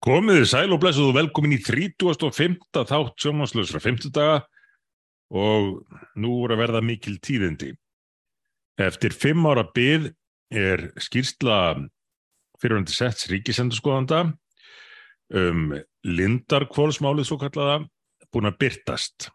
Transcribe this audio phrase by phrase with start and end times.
[0.00, 2.54] Komiði sæl og blessuðu velkomin í 35.
[2.72, 4.38] þátt sjómanslösra 50 daga
[5.28, 5.82] og
[6.16, 7.74] nú voru að verða mikil tíðindi.
[8.80, 10.08] Eftir fimm ára byð
[10.56, 11.58] er skýrsla
[12.62, 14.22] fyrirvændi setts ríkisendurskoðanda
[15.36, 15.74] um
[16.08, 17.82] Lindarkvólsmálið svo kallaða
[18.32, 19.28] búin að byrtast.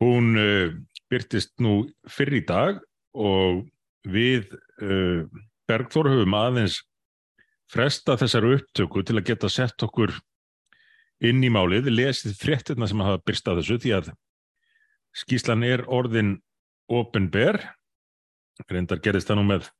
[0.00, 0.72] Hún uh,
[1.12, 2.80] byrtist nú fyrir í dag
[3.12, 3.66] og
[4.08, 4.48] við
[4.80, 5.28] uh,
[5.68, 6.80] Bergþór höfum aðeins
[7.72, 10.14] fresta þessar upptöku til að geta sett okkur
[11.22, 14.10] inn í málið, lesið fréttina sem hafa byrst að þessu því að
[15.22, 16.34] skíslan er orðin
[16.92, 17.60] openber
[18.70, 19.70] reyndar gerist það nú með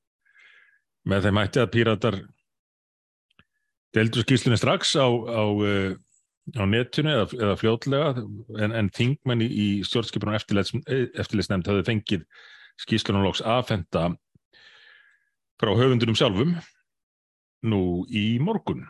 [1.09, 2.17] með þeim hætti að píratar
[3.93, 5.43] deldur skíslunni strax á, á,
[6.57, 8.13] á netinu eða, eða fljótlega
[8.63, 12.27] en, en þingmenni í stjórnskipunum eftirleitsnefnd hafði fengið
[12.81, 14.13] skíslunum loks aðfenda
[15.61, 16.55] frá höfundurum sjálfum
[17.63, 18.85] nú í morgun.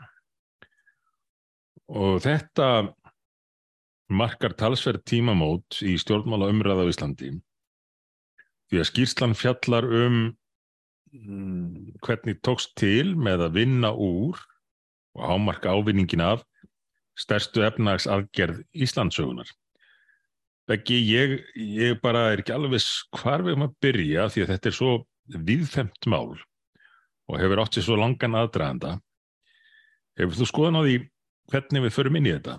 [1.93, 2.69] Og þetta
[4.13, 7.33] markar talsverð tímamót í stjórnmála umræða á Íslandi
[8.73, 10.19] því að skýrslan fjallar um
[11.13, 14.39] mm, hvernig tókst til með að vinna úr
[15.17, 16.45] og ámarka ávinningin af
[17.21, 19.49] stærstu efnagsaðgerð Íslandsögunar.
[20.71, 22.81] Beggi, ég, ég bara er ekki alveg
[23.19, 24.93] hvar við erum að byrja því að þetta er svo
[25.51, 26.33] viðfemt mál
[27.33, 28.99] og hefur átt sér svo langan aðdraðanda.
[30.21, 30.99] Hefur þú skoðan á því
[31.53, 32.59] hvernig við förum inn í þetta?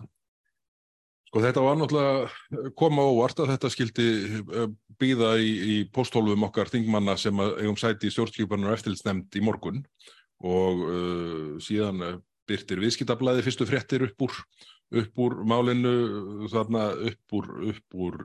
[1.29, 4.07] Sko þetta var náttúrulega koma óvart að þetta skildi
[5.01, 9.81] býða í, í posthólfum okkar þingmanna sem eigum sæti í stjórnskipanar eftirlitsnemnd í morgun
[10.43, 14.37] og uh, síðan byrtir viðskiptablaði fyrstu fréttir upp úr
[15.01, 15.93] upp úr málinu
[16.51, 18.17] þarna upp úr, upp úr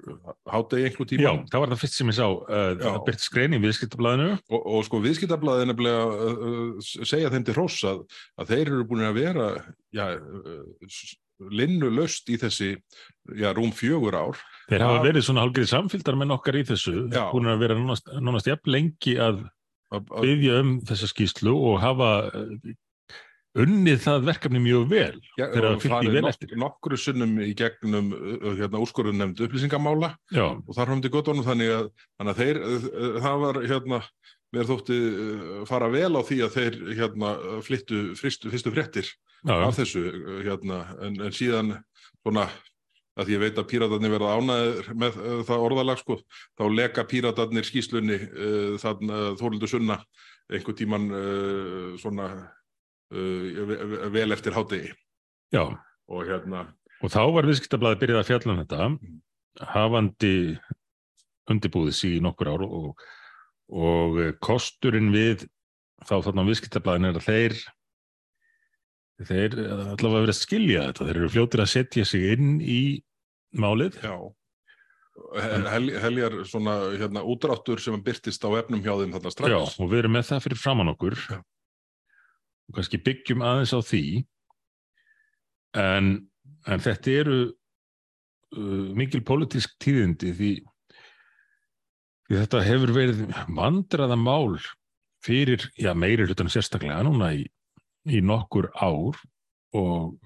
[0.49, 1.25] hátegi einhver tíma.
[1.25, 4.29] Já, það var það fyrst sem ég sá uh, að byrja skrein í viðskiptablaðinu.
[4.51, 8.03] Og, og sko viðskiptablaðinu nefnilega uh, segja þeim til hróss að,
[8.39, 9.49] að þeir eru búin að vera
[9.95, 10.91] já, uh,
[11.55, 14.43] linnulöst í þessi já, rúm fjögur ár.
[14.69, 17.23] Þeir hafa verið svona hálfgerið samfélgdar með nokkar í þessu, já.
[17.33, 19.47] búin að vera nánast jafn lengi að
[19.89, 22.11] byggja um þessa skýslu og hafa
[23.65, 26.55] unnið það verkefni mjög vel Já, þegar það fylgir vel eftir.
[26.63, 28.11] Nokkru sunnum í gegnum
[28.45, 30.47] hérna, úrskorðun nefnd upplýsingamála Já.
[30.55, 32.61] og þar höfum við gott orðum þannig að, þannig að þeir,
[33.27, 34.01] það var hérna,
[34.57, 35.01] mér þótti
[35.69, 37.35] fara vel á því að þeir hérna,
[37.67, 39.55] flyttu fyrstu, fyrstu fréttir Já.
[39.59, 40.07] af þessu
[40.47, 41.77] hérna, en, en síðan
[42.23, 42.49] svona
[43.19, 46.19] að ég veit að píratarnir verða ánaðir með uh, það orðalag sko,
[46.59, 49.99] þá leka píratarnir skýslunni uh, þann uh, þóruldu sunna
[50.49, 51.11] einhver tíman
[52.01, 52.27] svona
[53.13, 54.93] uh, vel eftir hátegi.
[55.55, 55.65] Já.
[56.09, 56.67] Og hérna...
[57.05, 59.19] Og þá var viðskiptablaði byrjað að fjalla um þetta, mm.
[59.71, 60.35] hafandi
[61.49, 63.05] undibúðis í nokkur ár og,
[63.71, 65.47] og kosturinn við
[66.07, 67.59] þá þarna á viðskiptablaðin er að þeir
[69.29, 72.81] þeir allavega verið að skilja þetta, þeir eru fljóttir að setja sig inn í
[73.59, 73.99] málið.
[74.03, 74.17] Já.
[75.35, 79.55] Hel, heljar svona hérna útráttur sem byrtist á efnum hjá þeim þarna strax.
[79.55, 81.19] Já, og við erum með það fyrir framann okkur.
[81.27, 81.41] Já
[82.69, 84.05] og kannski byggjum aðeins á því.
[85.79, 86.11] En,
[86.69, 90.53] en þetta eru uh, mikil politísk tíðindi því,
[92.29, 93.25] því þetta hefur verið
[93.57, 94.59] vandraða mál
[95.25, 97.45] fyrir, já meiri hlutan sérstaklega núna í,
[98.09, 99.19] í nokkur ár
[99.77, 100.17] og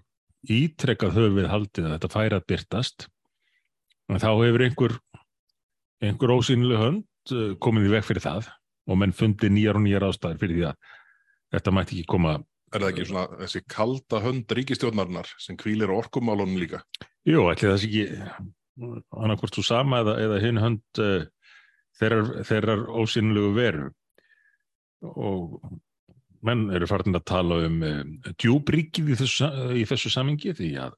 [0.51, 3.07] ítrekkað höfum við haldið að þetta færa að byrtast
[4.11, 4.97] en þá hefur einhver
[6.03, 8.51] einhver ósýnileg hönd uh, komið í veg fyrir það
[8.91, 10.91] og menn fundi nýjar og nýjar ástæðir fyrir því að
[11.53, 12.39] þetta mætti ekki koma
[12.73, 16.81] Er það ekki svona þessi kalda hönd ríkistjórnarinnar sem kvílir orkumálunum líka?
[17.29, 18.05] Jú, ætli það sé ekki
[19.13, 21.27] annarkort svo sama eða, eða hinn hönd uh,
[22.01, 23.91] þeirrar, þeirrar ósynlegu veru
[25.03, 25.59] og
[26.47, 28.01] menn eru farin að tala um uh,
[28.41, 30.97] djúbríkið í þessu, í þessu samingi því að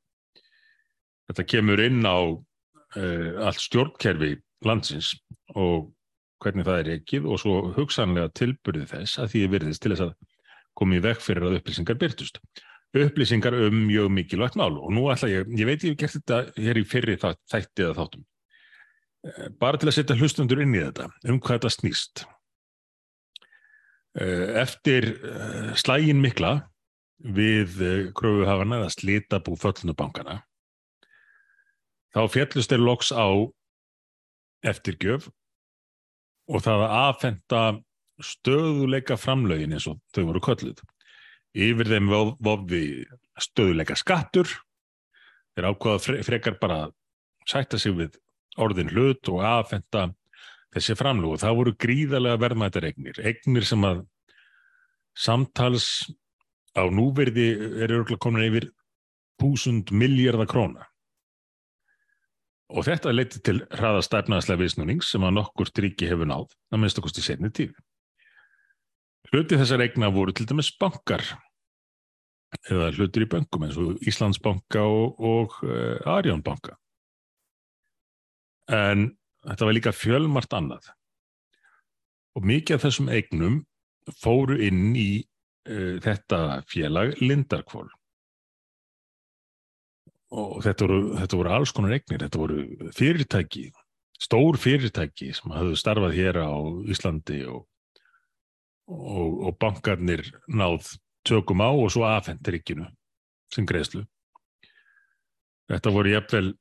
[1.30, 5.10] þetta kemur inn á uh, allt stjórnkerfi landsins
[5.58, 5.90] og
[6.44, 10.06] hvernig það er ekkið og svo hugsanlega tilbyrðið þess að því er virðist til þess
[10.06, 10.14] að
[10.78, 12.40] komið vekk fyrir að upplýsingar byrtust.
[12.94, 16.62] Upplýsingar um mjög mikilvægt mál og nú ætla ég, ég veit ég hef gert þetta
[16.62, 18.24] hér í fyrri þætti eða þáttum,
[19.26, 22.24] eh, bara til að setja hlustundur inn í þetta, um hvað þetta snýst.
[24.14, 26.68] Eh, eftir eh, slægin mikla
[27.18, 30.42] við kröfuhafana eða slita bú föllnubankana,
[32.14, 33.26] þá fjallust er loks á
[34.64, 35.28] eftirgjöf
[36.50, 37.62] og það að aðfenda
[38.22, 40.82] stöðuleika framlögin eins og þau voru kölluð.
[41.54, 42.10] Yfir þeim
[42.42, 42.82] vofði
[43.40, 44.50] stöðuleika skattur,
[45.54, 46.78] þeir ákvaða frekar bara
[47.46, 48.18] sætta sig við
[48.58, 50.08] orðin hlut og aðfenda
[50.74, 54.02] þessi framlög og það voru gríðarlega verðmættar eignir, eignir sem að
[55.14, 55.88] samtals
[56.74, 57.52] á núverði
[57.84, 58.68] er örgulega komin yfir
[59.42, 60.88] 1000 miljardar króna
[62.74, 66.98] og þetta leiti til hraðast efnaðslega viðsnúnings sem að nokkur ríki hefur náð að minnst
[66.98, 67.74] okkurst í setni tíð.
[69.32, 71.24] Hluti þessar eigna voru til dæmis bankar
[72.70, 76.76] eða hlutir í bankum eins og Íslandsbanka og, og uh, Arjónbanka.
[78.70, 79.08] En
[79.44, 80.86] þetta var líka fjölmart annað.
[82.38, 83.60] Og mikið af þessum eignum
[84.20, 87.88] fóru inn í uh, þetta félag Lindarkvól
[90.34, 93.68] og þetta voru, þetta voru alls konar eignir, þetta voru fyrirtæki,
[94.18, 96.50] stór fyrirtæki sem hafðu starfað hér á
[96.90, 97.68] Íslandi og,
[98.90, 100.94] og, og bankarnir náð
[101.24, 102.86] tökum á og svo afhendir ykinu
[103.52, 104.04] sem greiðslu.
[105.70, 106.52] Þetta voru jafnvel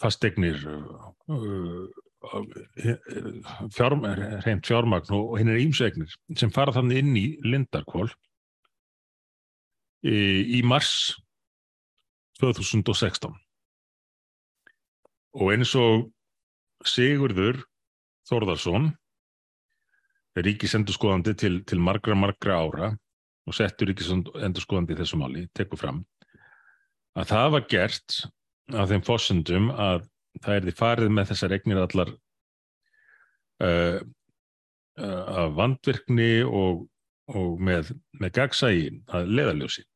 [0.00, 1.86] fasteignir uh,
[3.72, 4.04] fjárm,
[4.44, 8.10] reynd fjármagn og hinn er ímsegnir sem fara þannig inn í Lindarkvól
[10.04, 11.16] í, mars
[12.40, 13.32] 2016
[15.40, 16.10] og eins og
[16.84, 17.62] Sigurður
[18.28, 18.92] Þórðarsson
[20.38, 22.90] ríkisendurskoðandi til, til margra margra ára
[23.48, 26.04] og settur ríkisendurskoðandi í þessu máli, tekur fram
[27.18, 28.18] að það var gert
[28.70, 30.06] af þeim fósundum að
[30.44, 32.12] það er því farið með þessar regnir allar
[33.66, 33.98] uh,
[35.00, 36.84] uh, vandvirkni og,
[37.34, 37.90] og með,
[38.22, 39.86] með gagsægi að leðaljósi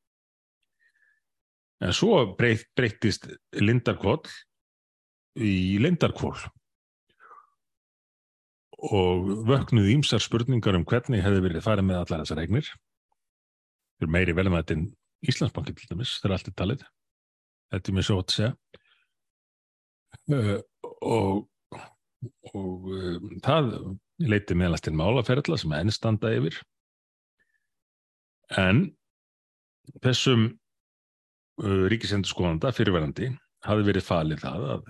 [1.85, 3.27] En svo breytt, breyttist
[3.61, 4.23] Lindarkvól
[5.37, 6.37] í Lindarkvól
[8.79, 12.71] og vöknuði ímsar spurningar um hvernig hefði verið farið með allar þessar eignir.
[14.03, 14.88] Er meiri velumættin
[15.25, 16.82] Íslandsbanki til dæmis, það er allt í talið.
[17.73, 18.53] Þetta er mér svo að segja.
[20.31, 20.59] Uh,
[21.05, 21.44] og
[22.56, 23.71] og uh, það
[24.25, 26.61] leiti meðalast til málaferðla sem ennstanda yfir.
[28.61, 28.87] En
[30.05, 30.53] þessum
[31.62, 33.29] Uh, ríkisendurskóðanda fyrirverandi
[33.62, 34.87] hafi verið falið það að,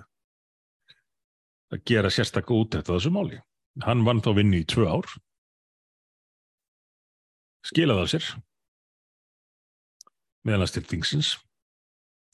[1.76, 3.40] að gera sérstaklega útætt á þessu máli.
[3.82, 5.09] Hann vann þá vinni í tvö ár,
[7.67, 8.29] skilaði á sér,
[10.47, 11.32] meðalans til þingsins.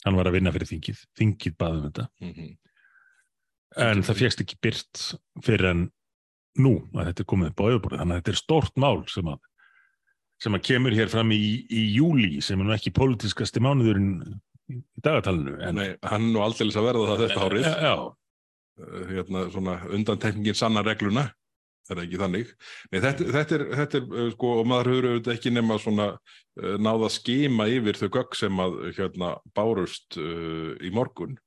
[0.05, 2.05] Hann var að vinna fyrir þingið, þingið baðum þetta.
[2.21, 2.51] Mm -hmm.
[3.81, 5.03] En það fegst ekki byrt
[5.45, 5.83] fyrir en
[6.59, 8.01] nú að þetta er komið upp á auðborðið.
[8.01, 9.41] Þannig að þetta er stort mál sem að
[10.41, 14.41] sem að kemur hér fram í, í júli sem er nú ekki pólitískasti mánuðurinn
[14.73, 15.59] í dagatalinu.
[15.61, 15.77] En...
[15.77, 17.69] Nei, hann nú aldrei að verða það þetta hárið.
[17.69, 17.93] Já.
[17.93, 18.07] Eh,
[19.11, 21.29] hérna svona undantekningin sanna regluna,
[21.89, 22.53] það er ekki þannig.
[22.91, 26.09] Nei, þetta, þetta, er, þetta er, eh, sko, og maður höfður auðvitað ekki nema svona
[26.15, 31.39] uh, náða skima yfir þau gögg sem að hérna bárust uh, í morgun.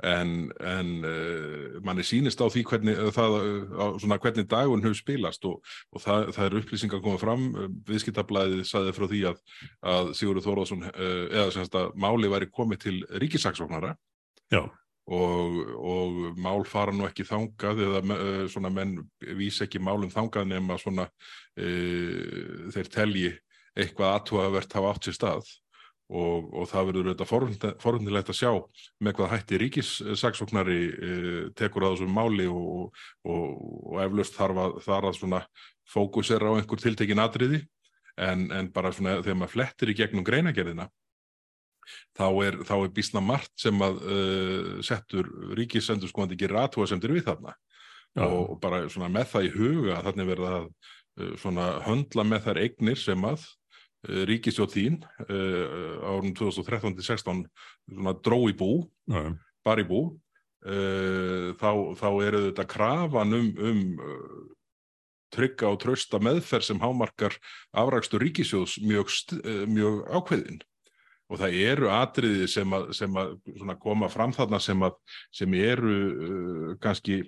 [0.00, 3.34] En, en uh, manni sínist á því hvernig, eh, það,
[3.76, 5.58] á, svona, hvernig dagun hefur spilast og,
[5.92, 9.42] og það, það er upplýsingar komið fram, eh, viðskiptablaðið saði frá því að,
[9.92, 13.92] að Sigurður Þórðarsson uh, eða semst að máli væri komið til ríkisaksóknara
[15.10, 18.98] og, og mál fara nú ekki þangað eða uh, svona menn
[19.38, 21.10] vísi ekki málum þangað nema svona
[21.60, 23.32] þeir telji
[23.78, 25.50] eitthvað aðtúavert hafa átt sér stað.
[26.10, 28.50] Og, og það verður auðvitað forhundilegt að sjá
[28.98, 32.88] með hvað hætti ríkissaksóknari eh, tekur að þessum máli og,
[33.22, 35.40] og, eflaust þarf að, þar að svona
[35.92, 37.62] fókusera á einhver tiltekin atriði.
[38.18, 40.88] En, en bara svona þegar maður flettir í gegnum greinagerðina
[42.18, 45.28] þá er, þá er bísna margt sem að uh, settur
[45.58, 47.56] ríkissendur skoðandi ekki ratúa sem þeir við þarna
[48.18, 48.24] Já.
[48.26, 52.62] og bara svona með það í huga þannig verða að uh, svona höndla með þær
[52.64, 53.48] eignir sem að
[54.08, 54.94] Eh, ríkisjóð þín
[55.28, 57.42] uh, árun 2013-16
[58.24, 59.34] dró í bú, Nei.
[59.66, 60.00] bara í bú
[60.64, 61.70] uh, þá,
[62.00, 64.38] þá eru þetta krafan um, um uh,
[65.36, 67.36] trygga og trösta meðferð sem hámarkar
[67.76, 69.12] afrækstur ríkisjóðs mjög,
[69.68, 70.62] mjög ákveðin
[71.30, 74.96] og það eru atriði sem að, sem að koma fram þarna sem, að,
[75.34, 77.22] sem eru kannski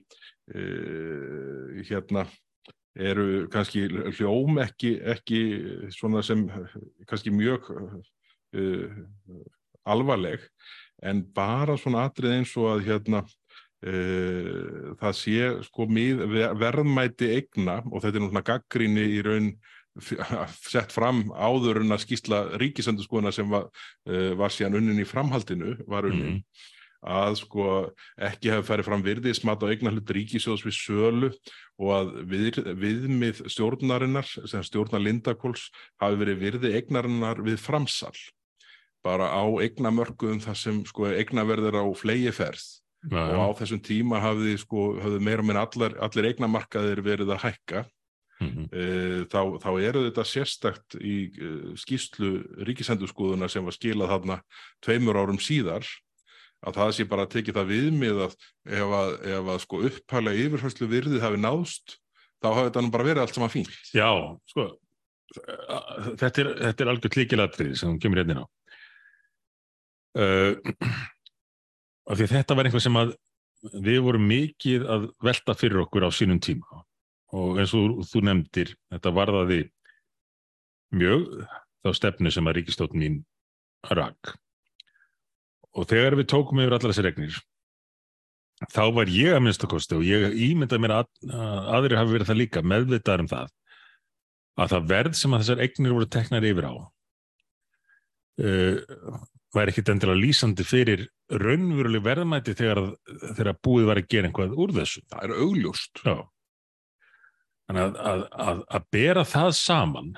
[1.87, 2.26] hérna
[2.99, 5.40] eru kannski hljóm ekki, ekki
[5.94, 6.44] svona sem
[7.09, 8.99] kannski mjög uh,
[9.88, 10.44] alvarleg
[11.02, 16.26] en bara svona atrið eins og að hérna uh, það sé sko mið,
[16.61, 19.52] verðmæti eigna og þetta er náttúrulega gaggríni í raun
[20.72, 23.68] sett fram áður en að skýsla ríkisendurskona sem var,
[24.08, 26.70] uh, var síðan unnin í framhaldinu var unnin mm
[27.02, 27.68] að sko
[28.22, 31.30] ekki hafa færið fram virðismat á eigna hlut ríkisjóðs við sölu
[31.82, 35.66] og að við, viðmið stjórnarinnar, sem stjórnar Lindakóls,
[35.99, 38.14] hafi verið virði eignarinnar við framsal
[39.02, 42.68] bara á eignamörkuðum þar sem sko eignaverðir á flegi ferð
[43.11, 47.82] og á þessum tíma hafði sko meira minn allar, allir eignamarkaðir verið að hækka
[48.42, 49.26] mm -hmm.
[49.32, 52.32] þá, þá eru þetta sérstakt í e, skýslu
[52.68, 54.38] ríkisendurskúðuna sem var skilað þarna
[54.84, 55.87] tveimur árum síðar
[56.62, 60.46] að það sé bara að tekið það viðmið að ef að, ef að sko upphælega
[60.46, 61.99] yfirhærslu virðið hafi náðst
[62.42, 63.75] þá hafi þetta nú bara verið allt saman fínt.
[63.94, 64.11] Já,
[64.50, 64.70] sko
[65.32, 68.46] þetta er, þetta er algjör klíkilatrið sem kemur hérna á
[70.20, 70.54] uh,
[72.11, 73.14] af því þetta var einhvað sem að
[73.87, 76.82] við vorum mikið að velta fyrir okkur á sínum tíma
[77.33, 79.61] og eins og þú nefndir þetta varðaði
[80.97, 81.29] mjög
[81.83, 83.17] þá stefnu sem að ríkistóttin mín
[83.91, 84.35] rak
[85.73, 87.41] og þegar við tókum yfir allar þessi regnir
[88.71, 92.41] þá var ég að minnstakosti og ég ímyndaði mér að, að aðri hafi verið það
[92.43, 93.59] líka meðvitaður um það
[94.62, 96.75] að það verð sem að þessar eignir voru teknar yfir á
[98.45, 98.77] uh,
[99.53, 102.83] væri ekkit endilega lýsandi fyrir raunveruleg verðmæti þegar,
[103.37, 105.03] þegar búið var að gera einhvað úr þessu.
[105.12, 106.03] Það er augljóst.
[106.07, 106.17] Já.
[107.69, 110.12] Þannig að, að, að, að bera það saman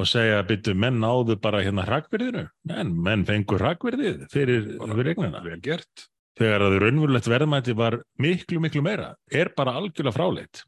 [0.00, 5.42] og segja að byttu menn áðu bara hérna hrakverðinu, en menn fengur hrakverðið fyrir, eignina.
[5.44, 6.06] Vel gert.
[6.40, 10.62] Þegar að raunverulegt verðmæti var miklu, miklu meira, er bara algjörlega fráleitt.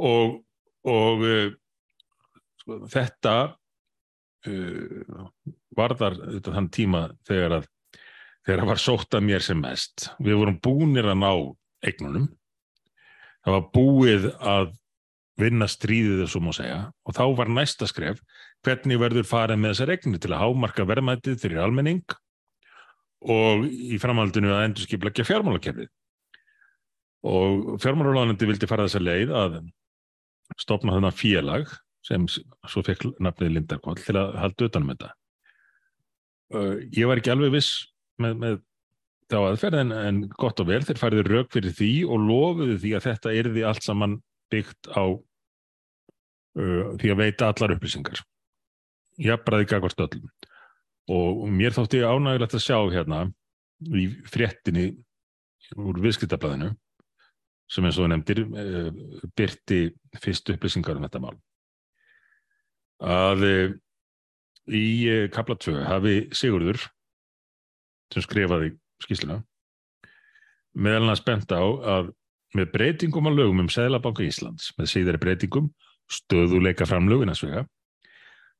[0.00, 0.40] Og,
[0.88, 1.52] og uh,
[2.62, 3.34] sko, þetta
[4.48, 5.28] uh,
[5.78, 7.68] varðar þetta þann tíma þegar að
[8.46, 11.30] þegar það var sótt að mér sem mest við vorum búinir að ná
[11.86, 12.28] eignunum
[13.44, 14.72] það var búið að
[15.40, 18.20] vinna stríðið þessum og segja og þá var næsta skref
[18.66, 22.16] hvernig verður farið með þessar eignir til að hámarka verðmætið fyrir almenning
[23.20, 25.88] og í framhaldinu að endur skipla ekki fjármálakerfið
[27.30, 29.56] og fjármálalanandi vildi fara þessa leið að
[30.60, 31.72] stopna þennan félag
[32.06, 35.10] sem svo fekk nafnið Lindarkvall til að halda utanum þetta.
[36.96, 37.74] Ég var ekki alveg viss
[38.20, 38.56] með, með
[39.30, 42.94] þá aðferð en, en gott og vel þeir færði rauk fyrir því og lofuðu því
[42.96, 44.16] að þetta erði allt saman
[44.50, 48.22] byggt á uh, því að veita allar upplýsingar.
[49.20, 50.30] Ég bræði ekki akkvæmst öllum
[51.10, 53.24] og mér þótti ánægilegt að sjá hérna
[53.98, 54.92] í fréttinni
[55.74, 56.70] úr viðskiptablaðinu
[57.70, 58.90] sem eins og nefndir uh,
[59.38, 59.84] byrti
[60.22, 61.38] fyrst upplýsingar um þetta mál
[63.00, 63.70] að eh,
[64.76, 64.86] í
[65.32, 66.82] kapla 2 hafi Sigurður
[68.12, 69.40] sem skrifaði skýsluna
[70.74, 71.66] meðal hann að spenta á
[71.96, 72.12] að
[72.56, 75.70] með breytingum á lögum um Sæðlabanka Íslands með síðari breytingum
[76.10, 77.64] stöðuleika fram löginarsvega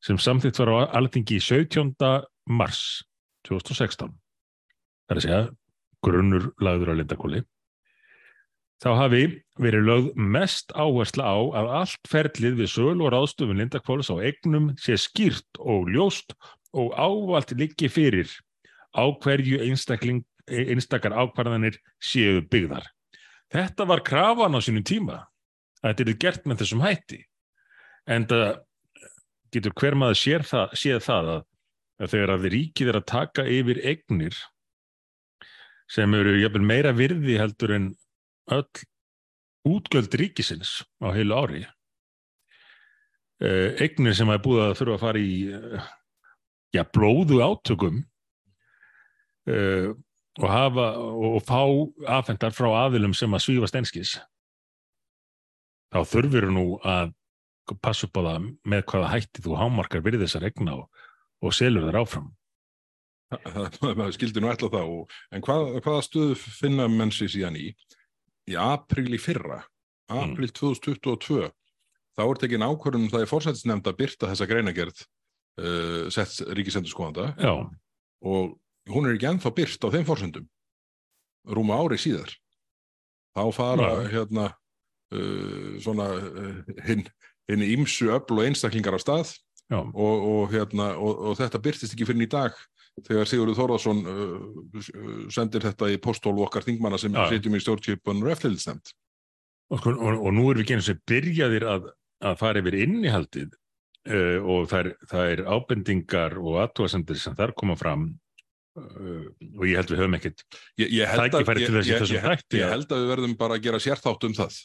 [0.04, 1.94] sem samþitt var á alþingi í 17.
[2.50, 2.82] mars
[3.48, 5.40] 2016 það er að segja
[6.04, 7.42] grunnur lagður á lindakóli
[8.80, 9.24] þá hafi
[9.60, 14.70] verið lögð mest áhersla á að allt ferlið við söl og ráðstöfun Lindakvóls á egnum
[14.80, 16.32] sé skýrt og ljóst
[16.72, 18.30] og ávalt liggi fyrir
[18.96, 19.60] á hverju
[20.48, 22.86] einstakar ákvarðanir séu byggðar.
[23.50, 25.24] Þetta var krafan á sínum tíma
[25.82, 27.20] að þetta er gert með þessum hætti
[28.10, 28.46] en það
[29.54, 31.42] getur hver maður það, séð það að,
[32.00, 34.38] að þegar að ríkið er að taka yfir egnir
[35.90, 37.90] sem eru meira virði heldur en
[38.54, 38.84] öll
[39.66, 41.64] útgjöld ríkisins á heilu ári
[43.42, 45.90] eh, eignir sem er búið að þurfa að fara í eh,
[46.76, 47.98] já, blóðu átökum
[49.50, 49.90] uh,
[50.38, 51.62] og hafa og fá
[52.18, 54.18] afhendar frá aðilum sem að svífa stenskis
[55.90, 57.14] þá þurfur nú að
[57.82, 61.02] passa upp á það með hvaða hætti þú hámarkar virði þessar egna og,
[61.42, 62.28] og selur þar áfram.
[63.30, 64.82] Það skildi nú alltaf þá.
[65.36, 67.68] En hvað, hvaða stöðu finna mennsi síðan í?
[68.50, 69.60] Í april í fyrra,
[70.10, 70.56] april mm.
[70.58, 71.44] 2022,
[72.18, 77.30] þá er tekin ákvörðunum það er fórsættisnefnd að byrta þessa greinagerð uh, sett ríkisendur skoðanda
[78.26, 78.56] og
[78.88, 80.46] hún er ekki ennþá byrt á þeim fórsöndum,
[81.50, 82.32] rúma ári síðar.
[83.36, 84.08] Þá fara Já.
[84.16, 84.46] hérna
[85.14, 87.04] uh, svona uh, hinn
[87.50, 89.34] hin ímsu öll og einstaklingar á stað
[89.70, 92.56] og, og, hérna, og, og þetta byrtist ekki fyrir í dag
[93.06, 94.88] þegar Sigurður Þórðarsson uh,
[95.32, 97.28] sendir þetta í posthólf okkar þingmanna sem ja.
[97.30, 98.22] sitjum í stjórnkjöpun.
[99.70, 101.90] Og, sko, og, og nú erum við genið sem byrjaðir að,
[102.26, 103.54] að fara yfir innihaldið
[104.10, 104.90] uh, og það
[105.22, 108.10] er, ábendingar og aðtóasendir sem þar koma fram
[108.78, 110.44] og ég held við höfum ekkert
[110.78, 114.36] tækifæri til þessi þessum hætti ég held að við verðum bara að gera sérþátt um
[114.36, 114.58] það.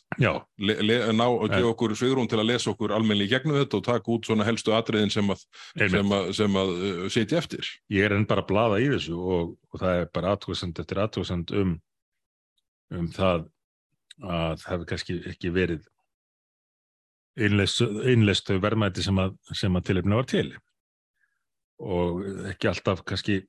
[0.62, 3.79] Le, le, ná og gefa okkur svigrún til að lesa okkur almenni í gegnum þetta
[3.79, 5.41] og taka út svona helstu atriðin sem að,
[5.81, 7.71] sem að, sem að uh, setja eftir.
[7.93, 11.01] Ég er enn bara að blada í þessu og, og það er bara aðtóðsend eftir
[11.01, 11.75] aðtóðsend um
[12.93, 13.47] um það
[14.21, 15.89] að það hefur kannski ekki verið
[17.35, 20.47] einlestu verðmæti sem að, að tilöfna var til.
[21.83, 22.21] Og
[22.53, 23.41] ekki alltaf kannski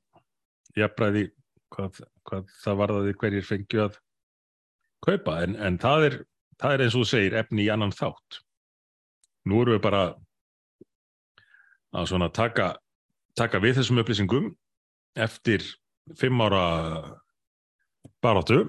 [0.77, 1.27] jafnbræði
[1.75, 3.99] hvað, hvað það varðaði hverjir fengju að
[5.07, 5.39] kaupa.
[5.45, 6.19] En, en það, er,
[6.63, 8.41] það er eins og segir efni í annan þátt.
[9.47, 10.03] Nú erum við bara
[11.97, 12.73] að svona taka,
[13.39, 14.51] taka við þessum upplýsingum
[15.17, 15.65] eftir
[16.19, 16.65] fimm ára
[18.23, 18.65] baráttu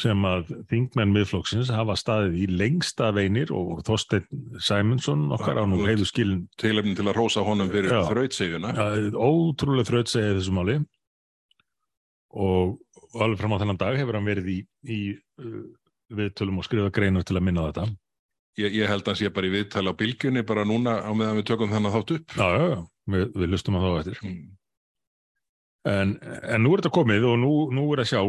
[0.00, 4.26] sem að þingmenn miðflokksins hafa staðið í lengsta veinir og Þorstein
[4.60, 8.74] Sæmundsson okkar á nú heiðu skilin Tilefnin til að rosa honum fyrir þrautseguna
[9.16, 10.76] Ótrúlega þrautsegið þessu máli.
[12.36, 12.76] Og
[13.16, 15.64] alveg fram á þennan dag hefur hann verið í, í uh,
[16.14, 17.88] viðtölum og skrifa greinu til að minna þetta.
[18.60, 21.40] Ég, ég held að hann sé bara í viðtali á bylgjunni bara núna á meðan
[21.40, 22.36] við tökum þennan þátt upp.
[22.36, 22.80] Já, já, já,
[23.16, 24.22] við, við lustum að þá eftir.
[24.28, 24.40] Mm.
[25.90, 28.20] en, en nú er þetta komið og nú, nú er að sjá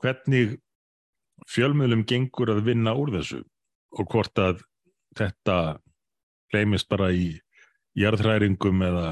[0.00, 0.58] hvernig
[1.50, 3.42] fjölmiðlum gengur að vinna úr þessu
[3.98, 4.62] og hvort að
[5.18, 5.56] þetta
[6.52, 7.32] gleimist bara í
[7.98, 9.06] jarðhræringum eða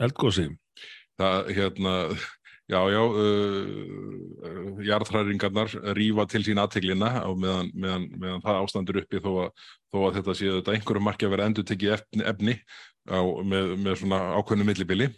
[0.00, 0.50] eldgósi
[1.20, 1.94] Það, hérna
[2.70, 9.30] Já, já, uh, jarðhræringarnar rýfa til sín aðteglina meðan, meðan, meðan það ástandur uppi þó
[9.46, 12.54] að, þó að þetta séu þetta einhverju marki að vera endur tekið efni, efni
[13.10, 15.08] á, með, með svona ákveðnu millibili.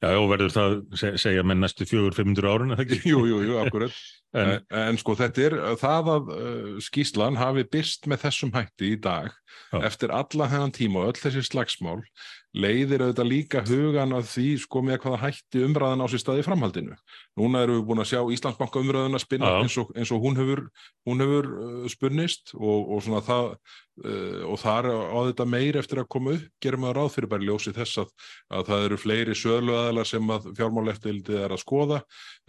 [0.00, 0.74] Já, og verður það
[1.20, 3.02] segja með næstu fjögur, 500 árun, eða ekki?
[3.10, 3.96] Jú, jú, jú, akkurat.
[4.40, 8.98] en, en, sko þetta er það að uh, skýslan hafi byrst með þessum hætti í
[9.02, 9.80] dag já.
[9.82, 11.98] eftir alla hennan tíma og öll þessi slagsmál
[12.56, 16.96] leiðir auðvitað líka hugan að því sko með hvaða hætti umræðan á sér staði framhaldinu.
[17.38, 20.64] Núna erum við búin að sjá Íslandsbanka umræðuna spinna eins og, eins og hún hefur,
[21.06, 25.78] hún hefur uh, spunnist og, og svona það uh, og það er á þetta meir
[25.78, 28.10] eftir að koma upp, gerum við að ráð fyrir bara ljósi þess að,
[28.58, 32.00] að það eru fleiri söluæðalar sem að fjármáleftildi er að skoða.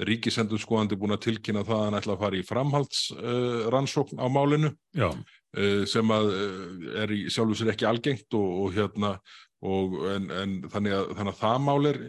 [0.01, 4.27] Ríkisendur skoðandi búin að tilkynna það að hann ætla að fara í framhaldsrannsókn uh, á
[4.33, 4.73] málinu.
[4.97, 5.11] Já.
[5.51, 9.17] Uh, sem að uh, er í sjálfu sér ekki algengt og, og hérna
[9.61, 11.99] og en, en þannig, að, þannig að það mál er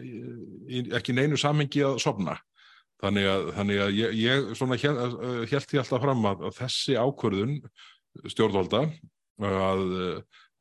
[0.97, 2.37] ekki neinu samhengi að sopna
[3.03, 5.17] þannig að, þannig að ég, ég svona held,
[5.51, 7.57] held ég alltaf fram að, að þessi ákvörðun
[8.31, 8.85] stjórnvalda
[9.43, 9.83] að,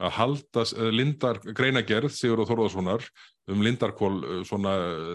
[0.03, 3.07] að halda lindar greinagerð Sigur og Þorðarssonar
[3.53, 4.75] um lindarkól svona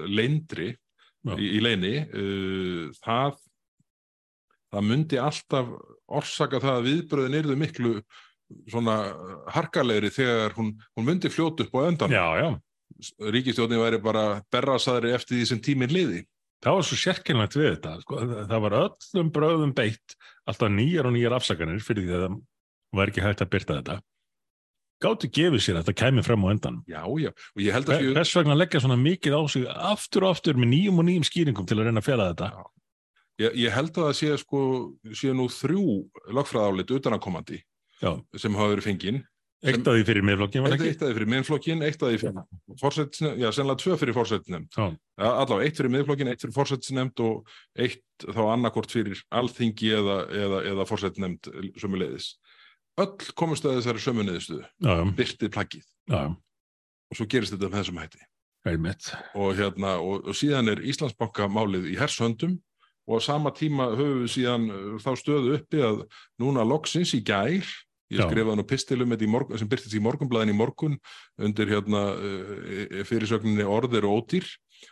[0.09, 0.71] leindri
[1.35, 3.37] í, í leini uh, það
[4.73, 5.69] það myndi alltaf
[6.07, 7.93] orsaka það að viðbröðin erðu miklu
[8.71, 8.95] svona
[9.51, 12.49] harkalegri þegar hún, hún myndi fljótu upp á öndan já, já.
[13.35, 16.25] ríkistjóðin væri bara berrasaðri eftir því sem tíminn liði.
[16.63, 17.95] Það var svo sérkynlegt við þetta.
[18.01, 18.19] Sko.
[18.49, 20.15] það var öllum bröðum beitt
[20.49, 22.37] alltaf nýjar og nýjar afsaganir fyrir því að það
[22.97, 23.97] var ekki hægt að byrta þetta.
[24.97, 28.07] Gáttu gefið sér að þetta kæmi frem á endan já, já, og ég held að
[28.15, 31.67] hvers vegna leggja svona mikið á sig aftur og aftur með nýjum og nýjum skýringum
[31.69, 32.47] til að reyna að fjalla þetta?
[33.37, 34.61] Ég, ég held að það sé sko
[35.13, 35.83] sé nú þrjú
[36.33, 37.59] lagfræðálit utanakomandi
[37.97, 38.11] Já.
[38.37, 39.23] sem hafa verið fenginn
[39.65, 40.89] Eitt af því fyrir miðflokkin var ekki?
[40.91, 44.75] Eitt af því fyrir miðflokkin, eitt af því fyrir fórsættisnefnd, já, sennilega tvö fyrir fórsættisnefnd.
[44.77, 50.17] Ja, allavega, eitt fyrir miðflokkin, eitt fyrir fórsættisnefnd og eitt þá annarkort fyrir alþingi eða,
[50.43, 51.49] eða, eða fórsættisnefnd
[51.81, 52.27] sömulegðis.
[53.01, 54.69] Öll komist að þessari sömulegðistuðu,
[55.17, 55.89] byrtið plaggið.
[56.13, 56.21] Já.
[57.07, 58.23] Og svo gerist þetta með þessum hætti.
[58.67, 59.09] Heimitt.
[59.33, 62.59] Og, hérna, og, og síðan er Íslandsbanka málið í hershöndum
[63.07, 66.01] og á sama tíma höfum við síðan uh, þá stöðu uppi að
[66.41, 67.65] núna loksins í gær
[68.13, 69.15] Ég skrifaði nú pistilum
[69.59, 70.95] sem byrtist í morgunblæðin í morgun
[71.43, 74.47] undir hérna, uh, fyrirsögninni orðir og ódýr.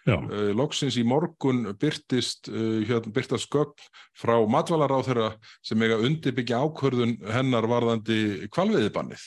[0.10, 5.32] Uh, loksins í morgun byrtist uh, hérna, byrtast gögn frá matvælaráþurra
[5.64, 9.26] sem eiga undirbyggja ákvörðun hennar varðandi kvalviðibannið.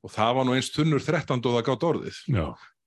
[0.00, 2.20] Og það var nú eins tunnur 13 og það gátt orðið.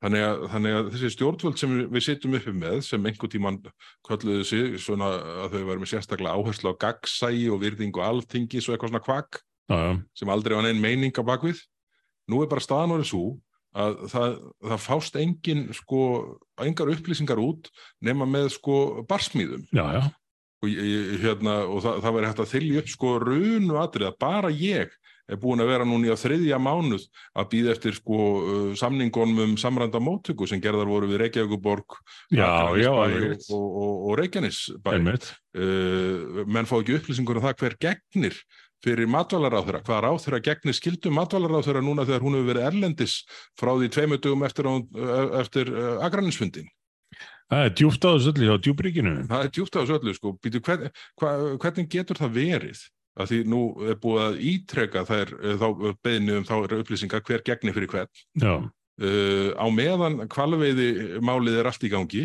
[0.03, 3.61] Þannig að, þannig að þessi stjórnvöld sem við, sittum uppi með, sem einhver tíman
[4.03, 5.13] kölluðu sig, svona
[5.45, 9.81] að þau verðum sérstaklega áherslu á gagsægi og virðingu alþingis og eitthvað svona kvakk, já.
[10.17, 11.61] sem aldrei var neinn meining á bakvið
[12.31, 13.25] nú er bara staðan orðið svo
[13.73, 14.33] að það,
[14.69, 16.01] það fást engin sko,
[16.61, 17.71] engar upplýsingar út
[18.05, 18.75] nema með sko
[19.09, 20.03] barsmýðum já, já.
[20.63, 20.75] og,
[21.23, 24.93] hérna, og það, það verður hægt að þylja upp sko runu atrið að bara ég
[25.31, 27.05] er búin að vera núni á þriðja mánuð
[27.39, 31.97] að býða eftir sko uh, samningunum um samranda móttöku sem gerðar voru við Reykjavíkuborg
[33.55, 38.37] og, og, og Reykjanesbæ uh, menn fá ekki upplýsingur um það hver gegnir
[38.83, 43.19] fyrir matvælaráþurra, hvað ráþurra gegnir skildum matvælaráþurra núna þegar hún hefur verið erlendis
[43.59, 44.69] frá því tveimutugum eftir,
[45.39, 46.67] eftir uh, agranisfundin.
[47.53, 49.13] Það er djúft á þessu öllu á djúbríkinu.
[49.29, 50.91] Það er djúft á þessu öllu sko, Býtu, hvern,
[51.61, 52.85] hvernig getur það verið?
[53.13, 55.67] Að því nú er búið að ítreka þær eh, þá
[56.01, 58.23] beðinu um þá upplýsingar hver gegnir fyrir hvern.
[58.41, 58.55] Já.
[59.01, 62.23] Uh, á meðan kvalveiði málið er allt í gangi,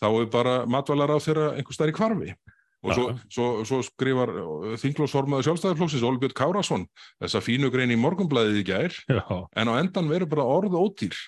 [0.00, 2.36] þá er bara matvælaráþurra einhver starf í kvarfi.
[2.86, 6.84] Og svo, svo, svo skrifar uh, þinglósformaður sjálfstæðarflóksins Olbjörn Kárasson
[7.18, 9.24] þessa fínu grein í morgunblæðið í gær Já.
[9.58, 11.18] en á endan verður bara orð ódýr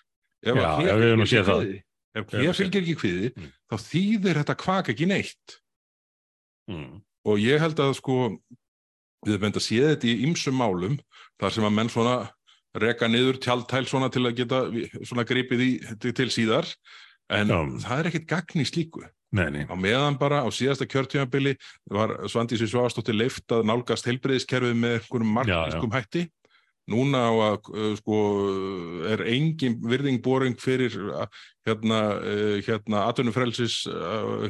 [0.47, 3.51] ef hér fylgir ekki hviði mm.
[3.67, 5.59] þá þýðir þetta kvak ekki neitt
[6.71, 7.03] mm.
[7.27, 8.21] og ég held að sko
[9.27, 10.99] við erum bent að sé þetta í ymsum málum
[11.41, 12.17] þar sem að menn svona
[12.79, 14.63] reka niður tjaldtæl svona til að geta
[15.03, 16.69] svona gripið í til síðar
[17.35, 17.59] en Já.
[17.87, 19.03] það er ekkert gagn í slíku
[19.37, 19.65] nei, nei.
[19.71, 21.57] á meðan bara á síðasta kjörtjónabili
[21.91, 26.27] var Svandísi Svástóttir leift að nálgast heilbreyðiskerfið með einhverjum markiskum hætti.
[26.91, 28.17] Núna á að uh, sko
[29.13, 31.27] er engin virðingboring fyrir uh,
[31.69, 33.85] hérna, uh, hérna atvinnufrelsis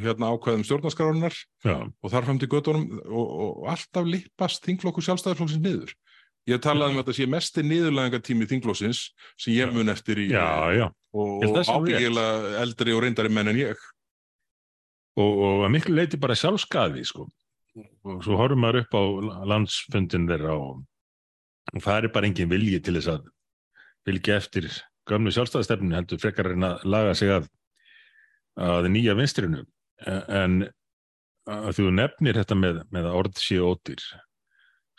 [0.01, 1.35] hérna ákveðum stjórnarskaránar
[1.67, 5.93] og þar fram til göttunum og, og alltaf lippast þingflokku sjálfstæðarflokksins niður.
[6.49, 9.01] Ég hef talað um að þetta sé mestir niðurlæðingartími þinglósins
[9.37, 10.87] sem ég mun eftir í já, já.
[11.13, 13.83] og, ábyggilega eldri og reyndari menn en ég.
[15.19, 17.27] Og, og að miklu leiti bara sjálfskaði sko.
[18.07, 19.03] Og svo horfum maður upp á
[19.51, 20.81] landsfundin þeirra og,
[21.71, 23.29] og það er bara engin vilji til þess að
[24.07, 24.67] vilja eftir
[25.09, 27.47] gömlu sjálfstæðastefninu heldur frekar en að laga sig að,
[28.59, 29.65] að nýja vinstrinu.
[30.01, 30.63] En
[31.51, 34.03] að þú nefnir þetta með, með orð síu ótir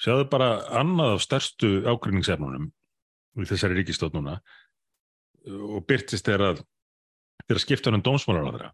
[0.02, 0.48] Sjáðu bara
[0.80, 2.70] annað af stærstu ákveðningsefnunum
[3.38, 4.40] í þessari ríkistótt núna
[5.46, 6.62] og byrtist að
[7.46, 8.70] þeirra skipta hann dómsmálar á þeirra.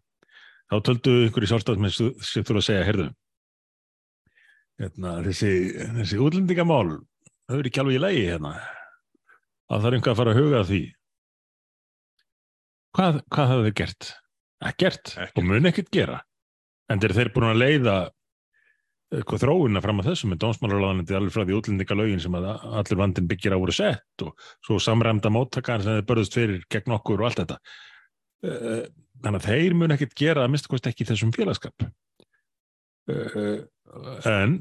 [0.69, 3.07] Þá töldu ykkur í sjálfstafsmenn sem þú að segja, heyrðu,
[4.83, 5.51] hérna, þessi,
[5.97, 6.99] þessi útlendingamál,
[7.49, 8.53] þau eru ekki alveg í lægi hérna,
[9.69, 10.83] að það er einhvað að fara að huga því.
[12.97, 14.11] Hvað, hvað hafðu þau gert?
[14.69, 16.21] Ekkert, og mun ekkert gera.
[16.89, 17.97] En þeir eru búin að leiða
[19.09, 23.55] eitthvað þróuna fram að þessu með dómsmálarlaðanandi alveg frá því útlendingalögin sem allir vandin byggir
[23.57, 27.41] á voru sett og svo samræmda móttakar sem þeir börðust fyrir gegn okkur og allt
[27.41, 27.57] þetta
[28.45, 28.83] eh,
[29.23, 31.85] þannig að þeir mun ekkit gera að mista kosti ekki þessum félagskap.
[33.09, 33.63] Eh,
[34.29, 34.59] en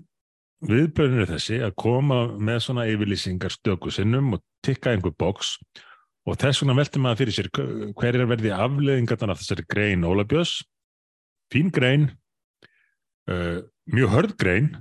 [0.69, 5.57] viðblöðinu er þessi að koma með svona yfirlýsingar stöku sinnum og tikka einhver bóks
[6.29, 10.27] og þess vegna velti maður fyrir sér hver er verði afleðingarna af þessari grein Óla
[10.29, 10.59] Björns?
[11.53, 12.11] Fín grein
[13.31, 14.73] uh, mjög hörðgrein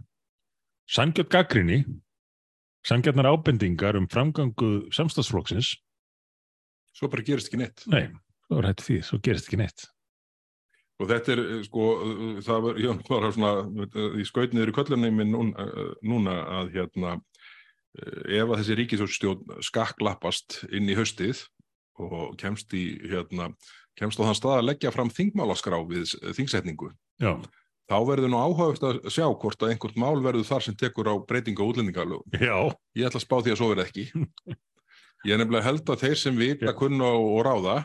[0.90, 1.84] sangjart gaggrinni
[2.88, 5.76] sangjarnar ábendingar um framgangu samstagsflokksins
[6.98, 7.84] Svo bara gerist ekki neitt.
[7.92, 8.08] Nei,
[8.56, 9.88] er þetta því, svo gerist ekki neitt
[10.98, 13.52] Og þetta er, eh, sko, eh, það var, já, var svona,
[14.18, 15.68] í skautniður í köllunni núna,
[16.02, 17.12] núna að hérna,
[17.98, 21.44] ef að þessi ríkisjóðstjón skakklappast inn í höstið
[22.02, 23.52] og kemst í, hérna,
[23.98, 26.92] kemst á þann stað að leggja fram þingmálaskrá við þingsetningu.
[27.22, 27.38] Já
[27.88, 31.16] þá verður nú áhugast að sjá hvort að einhvert mál verður þar sem tekur á
[31.24, 32.36] breytinga og útlendingalögum.
[32.36, 32.76] Já.
[33.00, 34.08] Ég ætla að spá því að svo verð ekki.
[35.28, 37.78] Ég er nefnilega held að þeir sem vita, kunna og ráða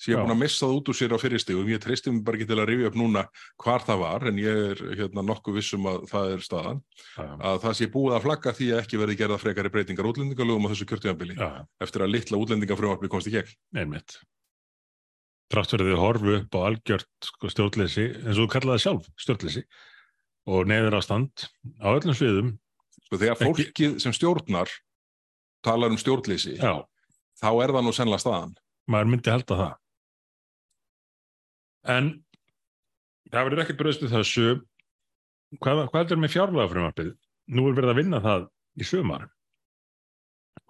[0.00, 1.72] séu búin að missa það út úr sér á fyrirstegum.
[1.72, 3.24] Ég treysti mér bara ekki til að rifja upp núna
[3.64, 6.84] hvar það var, en ég er hérna, nokkuð vissum að það er staðan.
[7.16, 7.26] Já.
[7.50, 10.72] Að það sé búið að flagga því að ekki verði gerða frekari breytingar útlendingalögum á
[10.74, 11.38] þessu kjörtíðanbili
[11.86, 13.54] eftir að litla útlendingafröðarpi komst í gegn.
[13.76, 14.20] Einmitt
[15.52, 19.62] trátt verið þau horfu upp á algjört sko, stjórnleysi, eins og þú kallaði sjálf stjórnleysi
[20.50, 21.46] og neyður ástand
[21.78, 22.54] á öllum sviðum
[23.06, 23.90] Sko þegar fólkið ekki...
[24.02, 24.72] sem stjórnar
[25.66, 28.56] talar um stjórnleysi þá er það nú sennilega staðan
[28.90, 29.74] maður myndi held að það
[31.92, 32.10] en
[33.30, 34.48] það verður ekkert bröðstu þessu.
[35.62, 37.14] Hvað, hvað er með fjárlega frumvarpið
[37.54, 38.46] nú er verið að vinna það
[38.76, 39.28] í sömar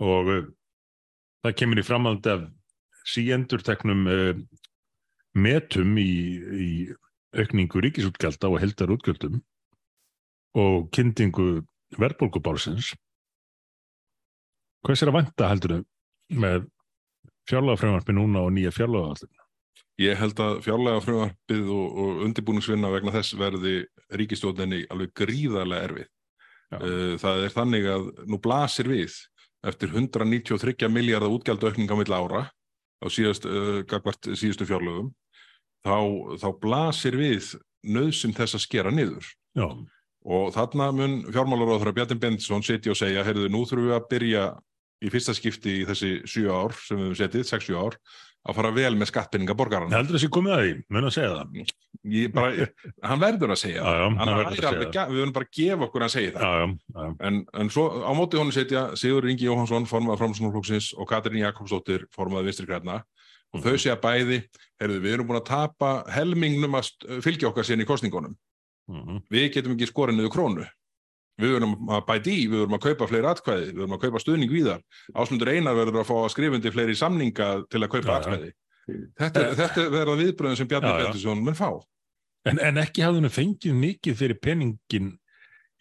[0.04, 0.42] og uh,
[1.44, 2.42] það kemur í framhaldi af
[3.08, 4.42] síendurteknum uh,
[5.36, 6.70] metum í, í
[7.36, 9.40] aukningu ríkisútgjalda og heldarútgjöldum
[10.56, 11.64] og kyndingu
[12.00, 12.94] verðbólgubálsins.
[14.84, 15.82] Hvers er að vanta heldur þau
[16.44, 16.68] með
[17.50, 19.45] fjárlagafröðvarpi núna og nýja fjárlagafröðvarpi?
[20.02, 23.78] Ég held að fjárlagafröðvarpið og, og undirbúningsvinna vegna þess verði
[24.12, 26.10] ríkistjóðinni alveg gríðarlega erfið.
[26.76, 29.14] Eh, það er þannig að nú blasir við
[29.66, 32.42] eftir 193 miljardar útgjaldau aukninga milla ára
[33.00, 33.82] á síðast, uh,
[34.36, 35.10] síðustu fjárlögum
[35.84, 35.98] þá,
[36.40, 37.54] þá blasir við
[37.86, 39.26] nöðsum þess að skera niður.
[39.56, 39.68] Já.
[40.26, 44.08] Og þarna mun fjármálaróður að Bjartin Bendisson setja og segja, heyrðu, nú þurfum við að
[44.10, 44.46] byrja
[45.04, 47.98] í fyrsta skipti í þessi 7 ár sem við hefum setið, 6-7 ár,
[48.46, 49.90] að fara vel með skattpenninga borgarna.
[49.90, 51.72] Ég heldur þessi komið að því, mun að segja það.
[52.36, 52.66] Bara,
[53.10, 54.04] hann verður að segja það.
[55.10, 56.44] Við verðum bara að gefa okkur að segja það.
[56.46, 61.10] Já, já, en, en svo á móti honum setja Sigur Ingi Jóhansson, formað framsunarflokksins og
[61.10, 63.00] Katrín Jakobsdóttir, formað vinstri græna
[63.54, 64.40] og þau segja bæði,
[64.80, 66.90] heyrðu, við erum búin að tapa helmingnum að
[67.24, 68.34] fylgja okkar síðan í kostningunum.
[68.90, 69.22] Mm -hmm.
[69.32, 70.66] Við getum ekki skorinuðu krónu.
[71.36, 74.22] Við verðum að bæti í, við verðum að kaupa fleiri atkvæði, við verðum að kaupa
[74.22, 74.80] stuðning víðar.
[75.12, 78.50] Ásmundur einar verður að fá að skrifundi fleiri samninga til að kaupa ja, atkvæði.
[79.20, 79.52] Þetta, ja.
[79.58, 81.68] þetta verða viðbröðum sem Bjarni ja, Pettersson mun fá.
[82.46, 85.12] En, en ekki hafði henni fengið mikið fyrir peningin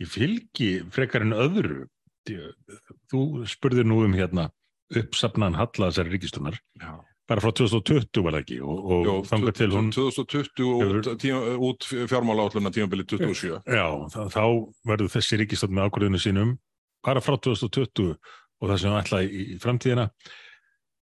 [0.02, 1.86] í fylgi frekar en öðru.
[3.12, 4.50] Þú spurðir nú um hérna
[4.92, 6.58] uppsapnaðan Halla þessari ríkistunar.
[6.82, 6.98] Já
[7.30, 8.60] bara frá 2020 var það ekki?
[8.62, 11.26] Og, og Jó, þangað til hún 2020 út,
[11.70, 14.44] út fjármála átluna tímabili 27 Já, þá,
[14.86, 16.56] verður þessi ríkistöld með ákvörðinu sínum
[17.06, 20.08] bara frá 2020 og það sem við ætla í, framtíðina.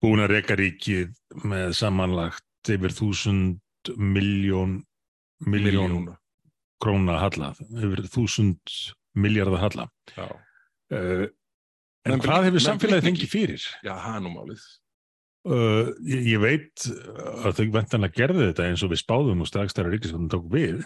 [0.03, 1.13] Búin að reyka ríkið
[1.47, 4.81] með samanlagt yfir þúsund miljón
[5.47, 6.11] miljón
[6.81, 8.75] króna halla yfir þúsund
[9.17, 9.87] miljardar halla.
[10.93, 11.27] Uh,
[12.07, 13.63] en hvað hefur samfélagið fengið fyrir?
[13.83, 14.63] Já, er nú málið
[15.47, 19.77] uh, ég, ég veit að þau vendanlega gerði þetta eins og við spáðum og strax
[19.77, 20.83] þegar Ríkisvöldun tók við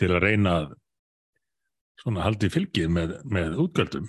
[0.00, 0.72] til að reyna að
[2.00, 4.08] svona haldið fylgið með, með útgöldum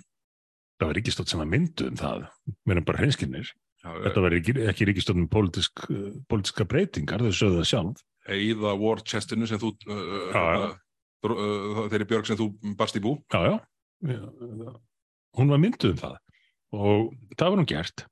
[0.79, 4.55] það var ríkistótt sem var myndu um það við erum bara hreinskinnir þetta var ekki,
[4.69, 5.83] ekki ríkistótt um politísk,
[6.29, 8.03] politíska breytingar, þau sögðu það sjálf.
[8.31, 10.71] Eða war chestinu sem þú uh.
[11.21, 13.15] Uh, þeirri björg sem þú barst í bú.
[13.33, 13.57] Já,
[14.05, 14.15] já.
[15.37, 16.17] Hún var myndu um það
[16.71, 18.05] og það var hún gert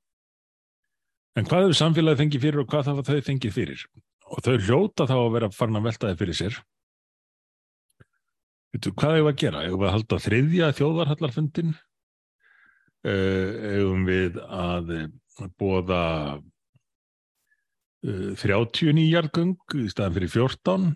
[1.38, 3.86] en hvað hefur samfélagi fengið fyrir og hvað var þau fengið fyrir
[4.30, 6.60] og þau hljóta þá að vera farin að veltaði fyrir sér
[8.70, 9.62] Veitu, hvað hefur við að gera?
[9.66, 11.70] Hefur við að halda þriðja þjóðarhallarfundin?
[13.02, 14.92] Hefum við að
[15.58, 16.02] bóða
[18.00, 20.86] 30 nýjargöng í staðan fyrir 14?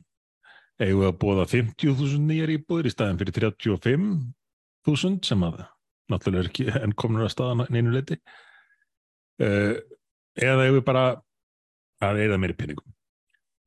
[0.85, 5.65] Hefur við að bóða 50.000 nýjar íbúður í staðan fyrir 35.000 sem að
[6.13, 8.21] náttúrulega er ekki enn komin að staðan einu leiti?
[10.35, 11.05] Eða hefur við bara
[12.03, 12.95] að eða meiri pinningum?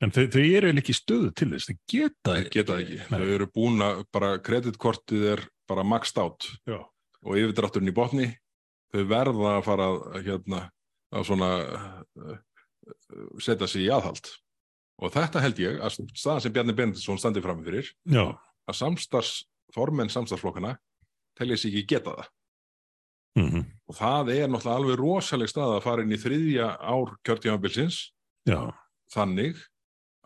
[0.03, 2.53] En þau, þau eru ekki stöðu til þess, þau geta ekki.
[2.59, 6.83] Geta ekki, þau eru búin að bara kreditkortið er bara maxed out Já.
[7.25, 8.27] og yfirdrátturinn í botni,
[8.93, 9.87] þau verða að fara
[10.19, 10.61] hérna,
[11.15, 12.35] að svona uh,
[13.41, 14.29] setja sig í aðhald.
[15.01, 18.35] Og þetta held ég að staðan sem Bjarni Bendisson standi fram fyrir, Já.
[18.69, 20.75] að samstagsformen samstagsflokkana
[21.37, 22.31] telja sér ekki geta það.
[23.37, 23.65] Mm -hmm.
[23.87, 27.99] Og það er náttúrulega alveg rosaleg stað að fara inn í þriðja ár kjörtímabilsins,
[29.13, 29.61] þannig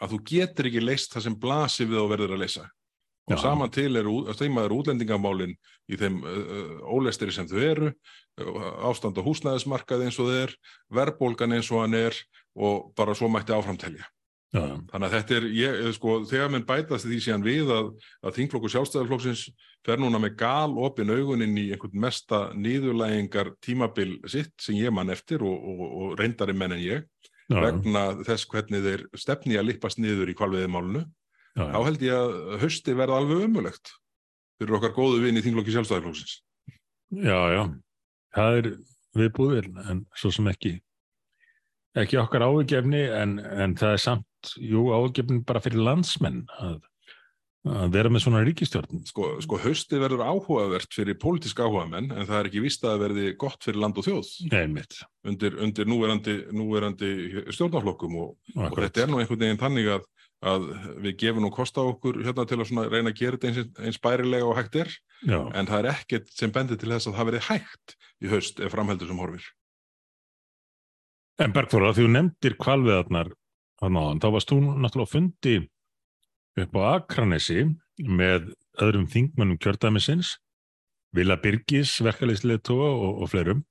[0.02, 2.70] að þú getur ekki leist það sem blasir við og verður að leysa
[3.30, 3.42] og Já.
[3.44, 5.54] saman til er steimaður útlendingamálin
[5.92, 7.92] í þeim uh, óleisteri sem þau eru
[8.88, 10.56] ástand á húsnæðismarkað eins og er
[10.94, 12.18] verðbólgan eins og hann er
[12.58, 14.08] og bara svo mætti áframtelja.
[14.52, 18.72] Þannig að þetta er, ég, sko, þegar mann bætast því síðan við að, að þingflokku
[18.74, 19.46] sjálfstæðarflokksins
[19.88, 25.14] fer núna með gal opin augunin í einhvern mesta nýðurlægingar tímabil sitt sem ég mann
[25.14, 27.08] eftir og, og, og reyndari menn en ég
[27.52, 31.06] vegna þess hvernig þeir stefni að lippast niður í kvalviðimálunu
[31.56, 33.96] þá held ég að hösti verða alveg umulegt
[34.60, 36.40] fyrir okkar góðu vinn í þinglokki sjálfstæðarflóksins
[37.12, 37.64] Já, já,
[38.36, 38.70] það er
[39.20, 40.78] viðbúðir en svo sem ekki
[42.00, 46.80] ekki okkar áhugjefni en, en það er samt, jú, áhugjefni bara fyrir landsmenn að
[47.62, 52.26] að vera með svona ríkistjórn Sko, sko hausti verður áhugavert fyrir pólitísk áhuga menn en
[52.26, 54.32] það er ekki vist að verði gott fyrir land og þjóð.
[54.50, 54.86] Nei,
[55.30, 57.12] undir, undir núverandi, núverandi
[57.54, 60.08] stjórnaflokkum og, og þetta er nú einhvern veginn tannig að,
[60.42, 60.68] að
[61.06, 64.02] við gefum nú kost á okkur hérna til að reyna að gera þetta eins, eins
[64.02, 64.94] bærilega og hægt er.
[65.22, 65.38] Já.
[65.54, 67.94] en það er ekkert sem bendir til þess að það verði hægt
[68.26, 69.44] í haust ef framheldur sem horfir.
[71.42, 73.30] En Bergþóra, þú nefndir kvalviðarnar
[73.82, 75.56] þá varst þú náttúrulega fundi
[76.62, 77.66] upp á Akranesi
[78.02, 80.36] með öðrum þingmannum kjördæmisins,
[81.16, 83.66] Vila Birgis, verkefliðsleðtóa og, og fleirum.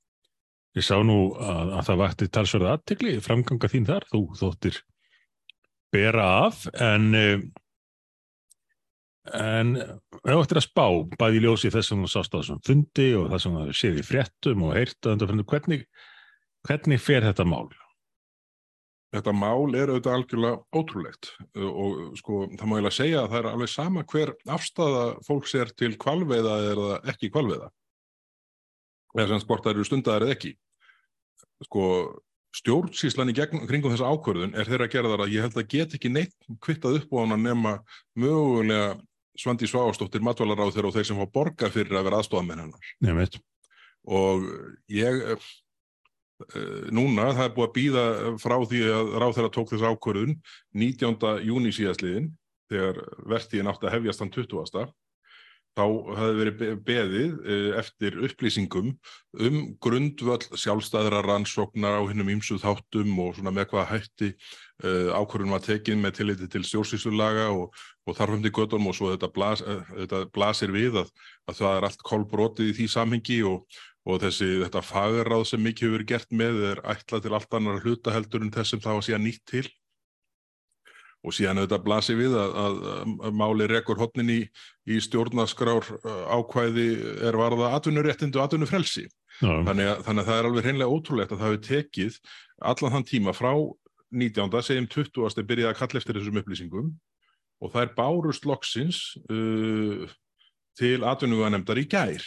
[0.77, 4.79] Ég sá nú að, að það vakti talsverða aðtegli, framganga þín þar, þú þóttir
[5.91, 7.09] bera af, en,
[9.35, 9.73] en
[10.21, 10.85] það ættir að spá
[11.19, 14.07] bæði ljósi þess að þú sást á þessum fundi og það sem það séð í
[14.07, 15.87] fréttum og heyrt að hvernig,
[16.69, 17.67] hvernig fer þetta mál?
[19.11, 21.33] Þetta mál er auðvitað algjörlega ótrúlegt
[21.67, 25.55] og sko það má ég lega segja að það er alveg sama hver afstæða fólks
[25.59, 27.71] er til kvalveiða eða ekki kvalveiða.
[29.17, 30.53] Eða sem sport það eru stundar eða ekki.
[31.67, 31.85] Sko
[32.55, 36.11] stjórnsíslan í gegn, kringum þessa ákvörðun er þeirra þar að ég held að get ekki
[36.11, 37.77] neitt kvittað upp á hann að nema
[38.19, 38.95] mögulega
[39.39, 42.95] Svandi Sváastóttir matvælaráð þeirra og þeir sem fá borga fyrir að vera aðstofamenn hennar.
[43.07, 43.39] Nefnitt.
[44.11, 44.47] Og
[44.91, 45.23] ég
[46.95, 48.05] núna, það er búið að býða
[48.41, 50.37] frá því að ráð þeirra tók þess ákvörðun
[50.81, 51.33] 19.
[51.47, 52.31] júni síðastliðin
[52.71, 54.91] þegar vertíðin átti að hefjast hann 20.
[55.79, 55.85] þá
[56.19, 58.89] hefði verið beðið eh, eftir upplýsingum
[59.47, 65.55] um grundvöld sjálfstæðra rannsóknar á hinnum ímsuð þáttum og svona með hvað hætti eh, ákvörðun
[65.55, 67.71] var tekin með tilliti til stjórnsýsulaga og,
[68.03, 69.63] og þarfandi göttum og svo þetta, blas,
[69.95, 71.15] þetta blasir við að,
[71.47, 75.87] að það er allt kolbrotið í því samhengi og og þessi, þetta fagráð sem mikið
[75.87, 79.07] hefur verið gert með er ætlað til allt annar hluta heldur en þessum það var
[79.07, 79.67] síðan nýtt til
[81.21, 82.79] og síðan auðvitað blasir við að, að,
[83.29, 84.39] að máli rekur hodnin í,
[84.89, 86.87] í stjórnaskrár uh, ákvæði
[87.29, 89.07] er varða atvinnuréttindu og atvinnufrelsi
[89.41, 92.19] þannig að, þannig að það er alveg hreinlega ótrúlegt að það hefur tekið
[92.73, 93.53] allan þann tíma frá
[94.11, 94.57] 19.
[94.67, 95.45] segjum 20.
[95.47, 96.91] byrjaði að kalla eftir þessum upplýsingum
[97.61, 100.09] og það er bárust loksins uh,
[100.81, 102.25] til atvinnuganemdar í gær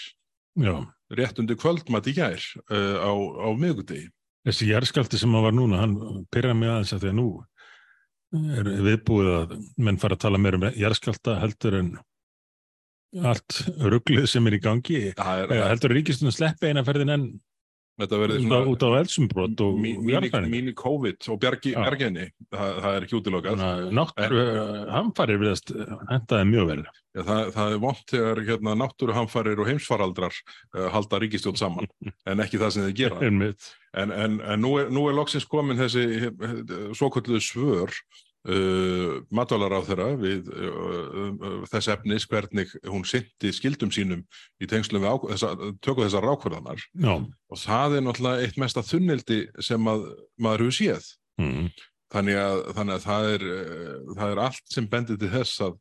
[0.61, 0.75] Já
[1.17, 4.09] rétt undir kvöldmat í gær uh, á, á miðugudegi.
[4.43, 7.27] Þessi jærskaldi sem að var núna, hann pyrra mig aðeins að því að nú
[8.33, 9.53] er viðbúið að
[9.85, 11.91] menn fara að tala meira um jærskalda heldur en
[13.21, 15.01] allt rugglið sem er í gangi.
[15.13, 17.13] Er, heldur Ríkistunum sleppi eina ferðin
[18.01, 23.63] en Svona, út á elsumbrot og mini-covid og bjarginni það, það er ekki útilokað.
[23.93, 24.45] Náttúru
[24.89, 25.73] hamfarir viðast
[26.09, 26.79] hendaði mjög vel.
[27.13, 31.89] Já, það, það er vont þegar hérna, náttúru hamfarir og heimsfaraldrar uh, halda ríkistjón saman
[32.31, 33.21] en ekki það sem þið gera.
[33.29, 36.33] En, en, en nú er, er loksins komin þessi
[36.97, 37.93] svo kvölduðu svör
[38.43, 40.71] Uh, matvalar á þeirra við uh,
[41.31, 44.25] uh, þess efnis hvernig hún syndi skildum sínum
[44.59, 46.81] í tengslum við þessa, tökum þessar rákvörðanar
[47.47, 50.03] og það er náttúrulega eitt mesta þunnildi sem að,
[50.35, 51.07] maður hefur séð.
[51.39, 51.69] Mm.
[52.11, 55.77] þannig, að, þannig að það er, uh, það er allt sem bendir til þess að,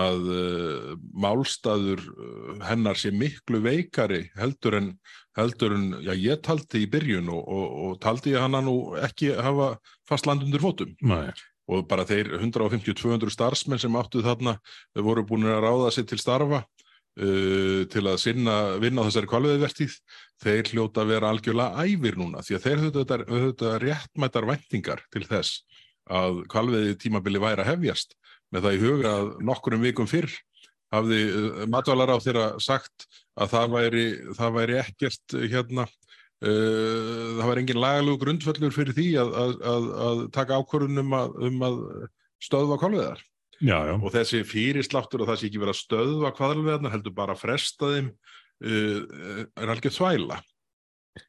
[0.00, 4.90] að uh, málstaður uh, hennar sé miklu veikari heldur en,
[5.38, 8.76] heldur en já, ég taldi í byrjun og, og, og taldi ég hann að nú
[8.98, 9.76] ekki hafa
[10.10, 10.98] fast land undir fótum.
[11.06, 11.30] Nei
[11.70, 14.56] og bara þeir 150-200 starfsmenn sem áttu þarna
[14.98, 19.96] voru búin að ráða sig til starfa uh, til að sinna, vinna á þessari kvalveðivertíð,
[20.42, 25.24] þeir hljóta að vera algjörlega æfir núna því að þeir höfðu þetta réttmættar vendingar til
[25.28, 25.64] þess
[26.10, 28.16] að kvalveði tímabili væri að hefjast.
[28.50, 30.32] Með það í huga að nokkurum vikum fyrr
[30.90, 33.06] hafði uh, matvalar á þeirra sagt
[33.38, 35.86] að það væri, það væri ekkert hérna
[36.40, 41.16] það var engin lagalug grundföllur fyrir því að, að, að, að taka ákvörðunum
[41.50, 41.80] um að
[42.40, 43.20] stöðva kvalveðar
[43.60, 47.90] og þessi fyrirsláttur og það sé ekki verið að stöðva kvalveðarna heldur bara að fresta
[47.92, 50.40] þeim uh, er alveg þvægla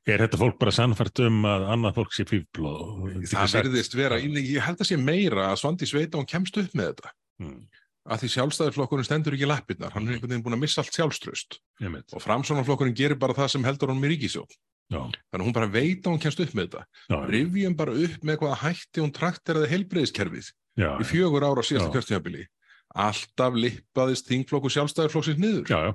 [0.06, 3.16] Er þetta fólk bara sannfært um að annað fólk sé fýfblóð?
[3.32, 6.92] Það verðist vera, ég held að sé meira að Svandi Sveita hún kemst upp með
[6.92, 7.14] þetta.
[7.42, 7.62] Hmm.
[8.06, 11.58] að því sjálfstæðarflokkurinn stendur ekki lappirnar, hann er einhvern veginn búin að missa allt sjálfströst
[11.82, 14.54] og framsónarflokkurinn gerir bara það sem heldur honum í ríkisjóð
[14.92, 15.00] Já.
[15.32, 17.26] Þannig að hún bara veit að hún kemst upp með þetta.
[17.32, 20.52] Rivjum bara upp með hvaða hætti hún trakteraði helbreyðiskerfið
[20.82, 22.46] í fjögur ára síðasta kjörstjábili.
[22.92, 25.70] Alltaf lippaðist þingflokku sjálfstæðarflokksins niður.
[25.72, 25.94] Já, já.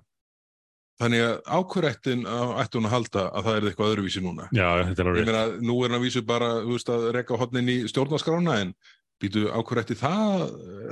[0.96, 4.46] Þannig að ákverðættin ætti hún að halda að það er eitthvað öðruvísi núna.
[4.56, 5.20] Já, þetta er alveg.
[5.20, 8.54] Ég meina, nú er hann að vísu bara, þú veist, að reyka hodnin í stjórnaskrána
[8.62, 8.72] en
[9.20, 10.46] býtu ákverðætti það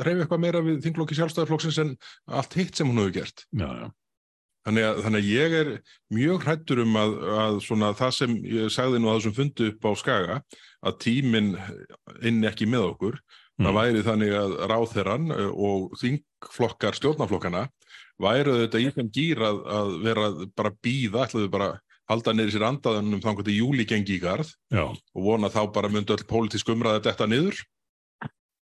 [0.04, 1.94] reyfi eitthvað meira við þingflokki sjálfstæðarflokksins en
[2.28, 3.46] allt hitt sem hún hefur gert.
[3.56, 3.88] Já, já.
[4.64, 5.70] Þannig að, þannig að ég er
[6.16, 7.58] mjög hrættur um að, að
[8.00, 10.36] það sem ég sagði nú að þessum fundu upp á skaga
[10.84, 11.50] að tíminn
[12.24, 13.66] inn ekki með okkur, mm.
[13.66, 17.66] það væri þannig að ráþeran eh, og þingflokkar stjórnaflokkana
[18.24, 21.70] væru þetta í þeim gýr að, að vera bara býða, ætlaðu bara
[22.10, 24.84] halda neyri sér andaðunum að þetta júli gengi í garð Já.
[24.92, 27.60] og vona þá bara myndu öll pólitísk umræði þetta niður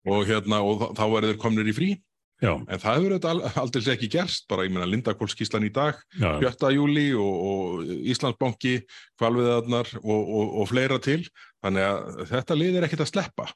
[0.07, 1.89] og, hérna, og þá verður þeir komnir í frí
[2.37, 2.51] Já.
[2.53, 6.69] En það hefur þetta aldrei ekki gerst, bara ég meina Lindakólskíslan í dag, 7.
[6.75, 8.75] júli og, og Íslandsbanki,
[9.17, 11.23] kvalviðarnar og, og, og fleira til,
[11.65, 13.47] þannig að þetta lið er ekkert að sleppa.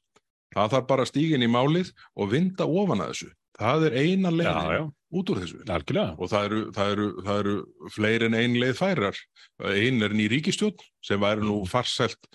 [0.55, 3.29] Það þarf bara stígin í málið og vinda ofan að þessu.
[3.61, 5.61] Það er eina leiðin út úr þessu.
[5.69, 6.17] Algjörlega.
[6.17, 7.55] Og það eru, það, eru, það eru
[7.93, 9.25] fleiri en ein leið færar.
[9.69, 12.31] Einn er ný ríkistjón sem væri nú farselt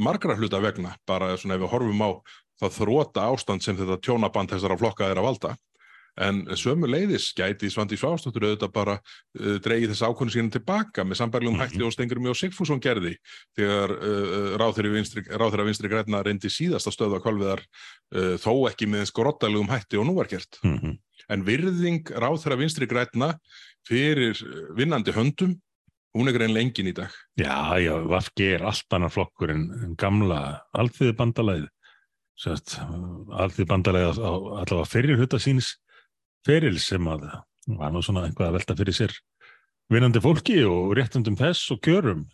[0.00, 2.10] margra hluta vegna, bara svona ef við horfum á
[2.60, 5.58] það þróta ástand sem þetta tjónaband þessara flokka er að valda
[6.18, 11.20] En sömu leiðis gæti Svandi Svástóttur auðvitað bara uh, dreyið þess ákvörðu sínum tilbaka með
[11.20, 11.70] sambarlegum mm -hmm.
[11.70, 13.14] hætti og Stengur Mjó Sigfússon gerði
[13.56, 15.24] þegar uh, ráþeira vinstri,
[15.64, 20.06] vinstri græna reyndi síðast að stöða kvalviðar uh, þó ekki með eins gróttalegum hætti og
[20.06, 20.58] nú var gert.
[20.64, 20.98] Mm -hmm.
[21.28, 23.34] En virðing ráþeira vinstri græna
[23.86, 24.36] fyrir
[24.76, 25.60] vinnandi höndum,
[26.16, 27.10] hún er greinlega engin í dag.
[27.38, 31.68] Já, já, Vafki er allt annar flokkur en gamla alþýði bandalæði.
[32.40, 35.76] Alþýði bandalæði allavega fyrir hutta síns
[36.46, 37.26] feril sem að
[37.78, 39.16] var nú svona einhvað að velta fyrir sér
[39.90, 42.24] vinnandi fólki og réttundum þess og kjörum.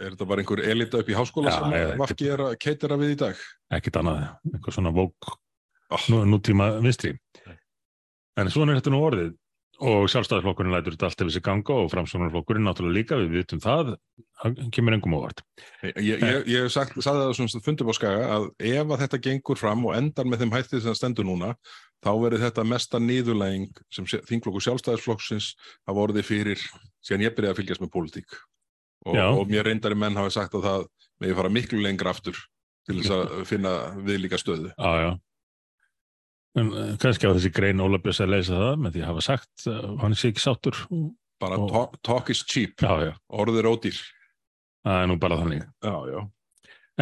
[0.00, 3.14] Er þetta bara einhver elita upp í háskóla ja, sem Vafki er að keitera við
[3.14, 3.42] í dag?
[3.76, 6.08] Ekkit annað, einhver svona vók oh.
[6.10, 7.14] nú, nútíma vinstri.
[8.40, 9.34] En svona er þetta nú orðið
[9.82, 13.94] og sjálfstæðarflokkurinn lætur þetta allt ef þessi ganga og framsvonarflokkurinn náttúrulega líka, við vitum það
[14.38, 15.42] það kemur engum ávart
[15.98, 19.82] Ég hef sagt, sagði það svona fundum á skaga að ef að þetta gengur fram
[19.88, 21.50] og endar með þeim hættið sem það stendur núna
[22.04, 25.52] þá verður þetta mesta nýðulæging sem þinglokku sjálfstæðarflokksins
[25.88, 26.64] hafa orðið fyrir
[27.04, 28.38] síðan ég byrjaði að fylgjast með pólitík
[29.04, 30.88] og, og mér reyndari menn hafi sagt að það
[31.22, 32.38] meði fara miklu lengra aftur
[32.84, 35.10] til þess að finna viðlíka stöðu Já, já
[36.54, 39.22] En eh, kannski á þessi grein Óla Björns að leysa það með því að hafa
[39.26, 40.80] sagt uh, hann sé ekki sátur.
[41.42, 41.66] Bara og...
[41.72, 43.12] talk, talk is cheap, já, já.
[43.34, 43.98] orður ódýr.
[44.86, 45.64] Það er nú bara þannig.
[45.82, 46.20] Já, já.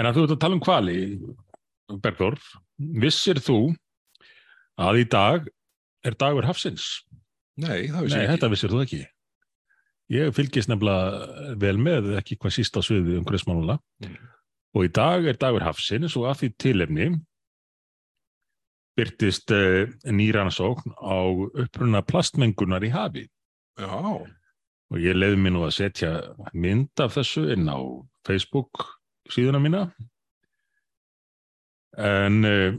[0.00, 0.96] En að þú ert að tala um kvali,
[1.92, 2.38] Bergþór,
[3.03, 3.59] vissir þú
[4.80, 5.48] að í dag
[6.06, 7.02] er dagur hafsins?
[7.60, 8.28] Nei, það vissir Nei, ekki.
[8.28, 9.02] Nei, þetta vissir þú ekki.
[10.12, 14.16] ég fylgist nefnilega vel með ekki hvað sísta sviði um hverjusmáluna mm.
[14.76, 17.06] og í dag er dagur hafsins og að því tilefni
[18.98, 21.20] byrtist uh, nýransókn á
[21.64, 23.24] uppruna plastmengunar í hafi
[23.80, 23.88] Já.
[23.88, 26.12] og ég leiði mér nú að setja
[26.52, 27.80] mynd af þessu inn á
[28.26, 28.84] Facebook
[29.32, 29.86] síðuna mína
[31.96, 32.76] en uh,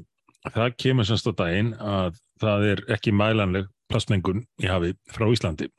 [0.51, 5.69] það kemur semst á daginn að það er ekki mælanleg plastmengun í hafi frá Íslandi.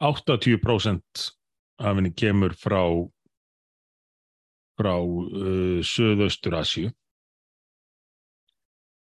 [0.00, 1.26] 80%
[1.80, 2.80] af henni kemur frá
[4.76, 6.90] frá uh, Suðaustur Asju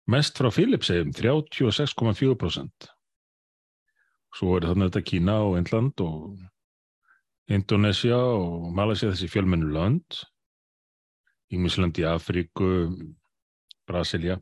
[0.10, 2.90] mest frá Filipsheim 36,4%
[4.38, 6.42] svo er þannig þetta Kína og Einland og
[7.52, 10.22] Indonesia og Malaysia þessi fjölmennu land
[11.54, 12.72] Ímisland í Afríku
[13.92, 14.36] Brasilia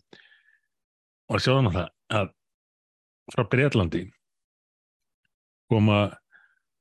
[1.30, 1.76] og að sjá þannig
[2.20, 2.28] að
[3.34, 4.04] frá Breitlandi
[5.70, 6.00] koma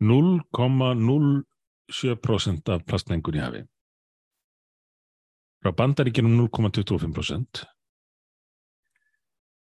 [0.00, 3.60] 0,07% af plastmengun í hafi.
[5.58, 7.66] Frá bandaríkinum 0,25%.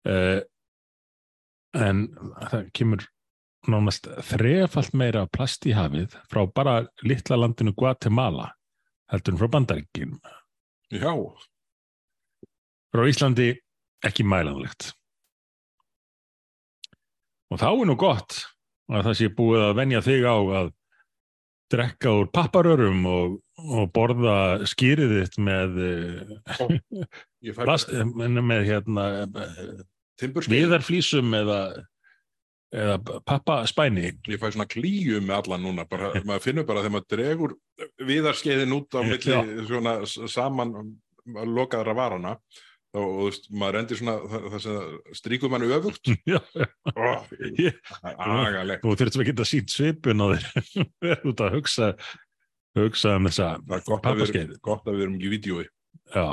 [0.05, 0.41] Uh,
[1.73, 2.13] en
[2.51, 3.01] það kemur
[3.65, 8.53] nánast þrefalt meira plast í hafið frá bara litla landinu Guatemala
[9.11, 10.19] heldur frá bandaríkinum.
[10.93, 11.13] Já.
[12.95, 13.49] Frá Íslandi
[14.07, 14.93] ekki mælanlegt.
[17.51, 18.37] Og þá er nú gott
[18.87, 20.69] að það sé búið að venja þig á að
[21.73, 24.37] drekka úr papparörum og, og borða
[24.69, 25.79] skýriðitt með
[26.55, 26.65] Ó,
[27.57, 29.07] plast, með hérna
[30.21, 31.59] viðarflísum eða,
[32.71, 34.13] eða pappaspæni.
[34.31, 37.57] Ég fæ svona klíu með allan núna bara, maður finnur bara þegar maður dregur
[38.13, 40.77] viðarskeiðin út á milli svona saman
[41.25, 42.37] lokaðra varana
[42.95, 46.11] og þú veist, maður endur svona það, sem stríkur mann öfugt.
[46.95, 47.25] Oh,
[48.15, 48.83] agalegt.
[48.85, 50.45] Þú þurftum að geta sínt svipun á þér.
[51.29, 51.89] Út að hugsa
[52.79, 53.53] hugsa um þessa
[53.87, 55.63] pappaskeið Gott að við erum ekki í vídjói
[56.13, 56.27] Já,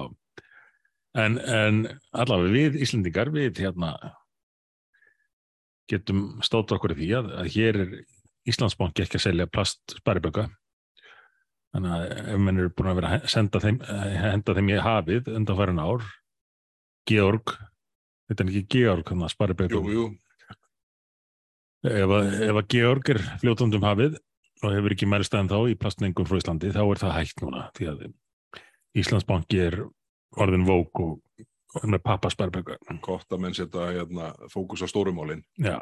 [1.19, 3.95] en, en allavega við Íslandingar við hérna
[5.91, 7.95] getum stótt okkur í því að, að hér er
[8.49, 10.49] Íslandsbanki ekki að selja plast spariböka
[11.73, 13.79] þannig að ef mann eru búin að vera að senda þeim,
[14.19, 16.09] henda þeim í hafið undan farin ár
[17.09, 17.55] Georg.
[18.31, 19.89] Þetta er ekki Georg hann að spara beigum
[21.83, 22.13] ef,
[22.49, 24.19] ef að Georg er fljótandum hafið
[24.63, 27.65] og hefur ekki mælst aðeins þá í plastningum frá Íslandi þá er það hægt núna
[27.77, 28.05] því að
[29.03, 29.79] Íslandsbanki er
[30.43, 31.17] orðin vók og,
[31.81, 35.81] og með pappa spara beigum Gott að menn setja hérna, fókus á stórumálin Já.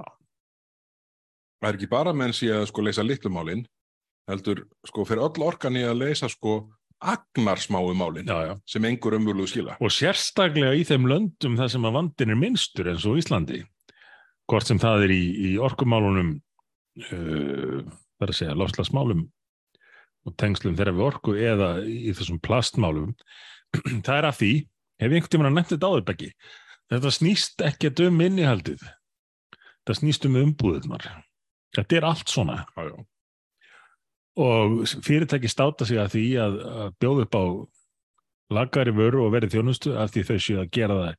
[1.61, 3.66] Það er ekki bara menn sé að sko leysa litlumálin
[4.31, 6.62] heldur sko fyrir öll orkan í að leysa sko
[7.01, 8.30] agnarsmáu málinn
[8.68, 9.76] sem engur umvöluðu skila.
[9.80, 13.62] Og sérstaklega í þeim löndum þar sem að vandin er minnstur eins og Íslandi.
[14.51, 16.32] Hvort sem það er í, í orkumálunum,
[17.07, 17.78] uh,
[18.20, 19.24] þar að segja lofslagsmálum
[20.28, 23.14] og tengslum þeirra við orku eða í þessum plastmálum.
[24.07, 24.53] það er af því,
[25.01, 26.32] hef ég einhvern að nefnt þetta áður beggi,
[26.92, 28.84] þetta snýst ekkert um innihaldið.
[29.88, 31.07] Það snýst um umbúðunar.
[31.72, 32.64] Þetta er allt svona.
[32.76, 32.98] Já, já
[34.39, 37.45] og fyrirtæki státa sig að því að, að bjóða upp á
[38.51, 41.14] lagari vöru og verið þjónustu af því þau séu að gera það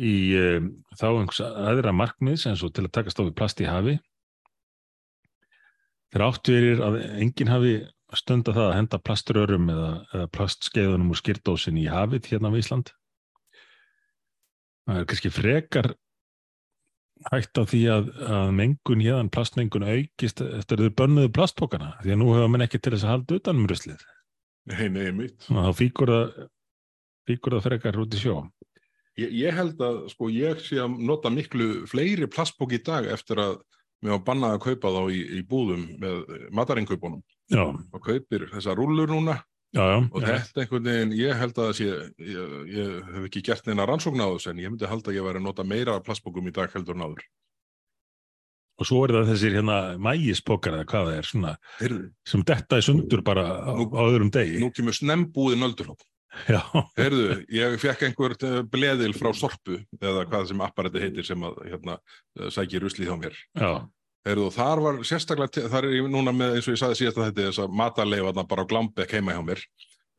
[0.00, 3.96] í um, þá einhvers aðra markmiðs eins og til að taka stofið plast í hafi.
[6.10, 7.74] Þeir áttu yfir að enginn hafi
[8.18, 12.90] stunda það að henda plasturörum eða, eða plastskeiðunum úr skýrdósin í hafið hérna á Ísland.
[14.86, 15.92] Það er kannski frekar
[17.28, 22.20] hægt á því að, að mengun hérðan plastmengun aukist eftir þau bönnuðu plastbókana því að
[22.22, 24.06] nú hefur mann ekki til þess að halda utanum ruslið.
[24.70, 26.48] Nei, nei, mitt og þá fíkur það
[27.30, 28.36] fíkur það frekar út í sjó.
[29.20, 33.42] Ég, ég held að, sko, ég sé að nota miklu fleiri plastbók í dag eftir
[33.42, 33.58] að
[34.00, 36.20] mér var bannað að kaupa þá í, í búðum með
[36.56, 37.22] matarinnkaupunum.
[37.92, 39.40] Og kaupir þessa rúllur núna
[39.70, 41.90] Já, já, og þetta einhvern veginn, ég held að sé,
[42.26, 45.26] ég, ég hef ekki gert neina rannsókn á þessu en ég myndi halda að ég
[45.28, 47.28] væri að nota meira plastbókum í dag heldur en áður.
[48.80, 52.80] Og svo er það þessir hérna mægispókar eða hvað það er svona, Heyrðu, sem detta
[52.80, 54.58] í sundur bara á, nú, á öðrum degi.
[54.64, 56.02] Nú kemur snembúðin öldurlótt.
[56.50, 56.62] Já.
[56.98, 61.62] Heyrðu, ég fekk einhvert eh, bleðil frá Sorpu eða hvað sem apparati heitir sem að
[61.68, 61.96] hérna,
[62.54, 63.38] sækir uslið á mér.
[63.54, 63.70] Já.
[64.28, 67.30] Heyrðu, þar var sérstaklega, þar er ég núna með eins og ég sagði síðast að
[67.30, 69.62] þetta er þess að matarleifa bara á glambek heima hjá mér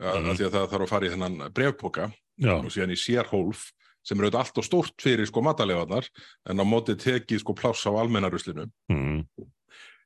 [0.02, 0.32] mm.
[0.32, 2.08] að því að það þarf að fara í þennan brevpoka
[2.56, 3.68] og síðan í sérhólf
[4.02, 6.10] sem eru auðvitað allt og stórt fyrir sko matarleifaðnar
[6.50, 9.26] en á móti tekið sko pláss á almennaruslinu mm.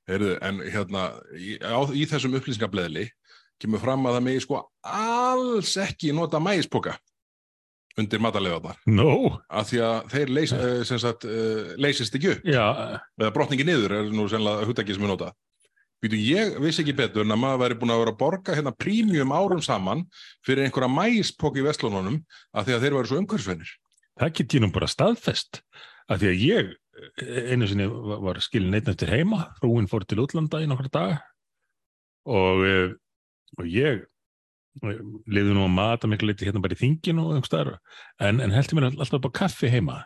[0.05, 3.07] En hérna í, á, í þessum upplýsingableðli
[3.63, 6.93] kemur fram að það megi sko alls ekki nota mægispoka
[7.99, 9.39] undir matalega no.
[9.49, 12.47] af því að þeir leys, uh, sagt, uh, leysist ekki upp.
[12.47, 12.99] Já.
[13.21, 15.35] eða brotningi niður er nú sennilega húttakið sem er notað
[16.03, 18.73] Býtu, ég vissi ekki betur en að maður væri búin að vera að borga hérna
[18.75, 20.03] prímjum árum saman
[20.45, 22.19] fyrir einhverja mæspokk í vestlununum
[22.53, 23.71] af því að þeir væri svo umhverfsveinir.
[24.19, 25.61] Það get ég nú bara staðfest.
[26.11, 26.73] Af því að ég
[27.51, 31.23] einu sinni var skilin einn eftir heima, frúin fór til útlanda í nokkru daga.
[32.29, 32.93] Og, eh,
[33.57, 34.05] og ég
[34.84, 37.78] liði nú að mata miklu liti hérna bara í þingin og einhverstaðar
[38.19, 40.01] en, en heldur mér alltaf bara kaffi heima.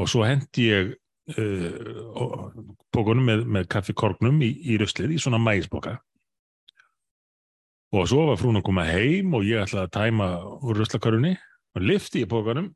[0.00, 0.92] Og svo hendi ég
[1.36, 2.50] uh,
[2.94, 5.98] bókunum með, með kaffikorgnum í, í ruslið í svona mægisboka
[7.90, 10.28] og svo var frún að koma heim og ég ætlaði að tæma
[10.62, 11.34] úr ruslakarunni
[11.74, 12.70] og lifti í bókunum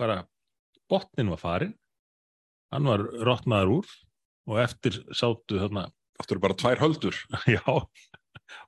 [0.00, 0.24] bara
[0.90, 1.74] botnin var farin
[2.74, 3.94] hann var rótnaður úr
[4.50, 5.88] og eftir sátu þarna
[6.20, 7.16] Áttur bara tvær höldur?
[7.48, 7.64] Já,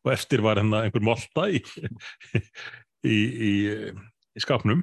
[0.02, 1.62] og eftir var hérna einhver molta í,
[3.14, 3.52] í, í,
[4.36, 4.82] í skapnum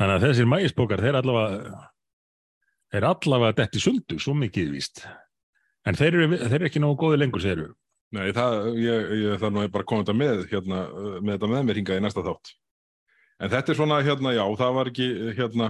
[0.00, 1.80] þannig að þessir mægisbókar þeir allavega
[2.96, 5.04] er allavega dætt í sundu, svo mikið víst.
[5.86, 7.74] En þeir eru, þeir eru ekki nógu góði lengur, segir þú?
[8.16, 10.80] Nei, það, ég, ég þarf nú bara að koma þetta með, hérna,
[11.20, 12.52] með þetta með mér hingað í næsta þátt.
[13.40, 15.06] En þetta er svona, hérna, já, það var ekki,
[15.38, 15.68] hérna,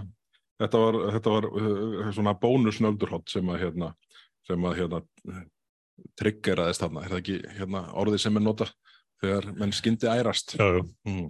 [0.62, 3.90] þetta var, þetta var uh, svona bónusnöldurhótt sem að, hérna,
[4.48, 5.03] sem að, hérna,
[6.20, 7.05] triggeraðist þarna.
[7.05, 8.70] Er það ekki, hérna, orðið sem er nota
[9.20, 10.57] þegar menn skyndi ærast?
[10.59, 10.82] Já, já.
[11.09, 11.28] Mm.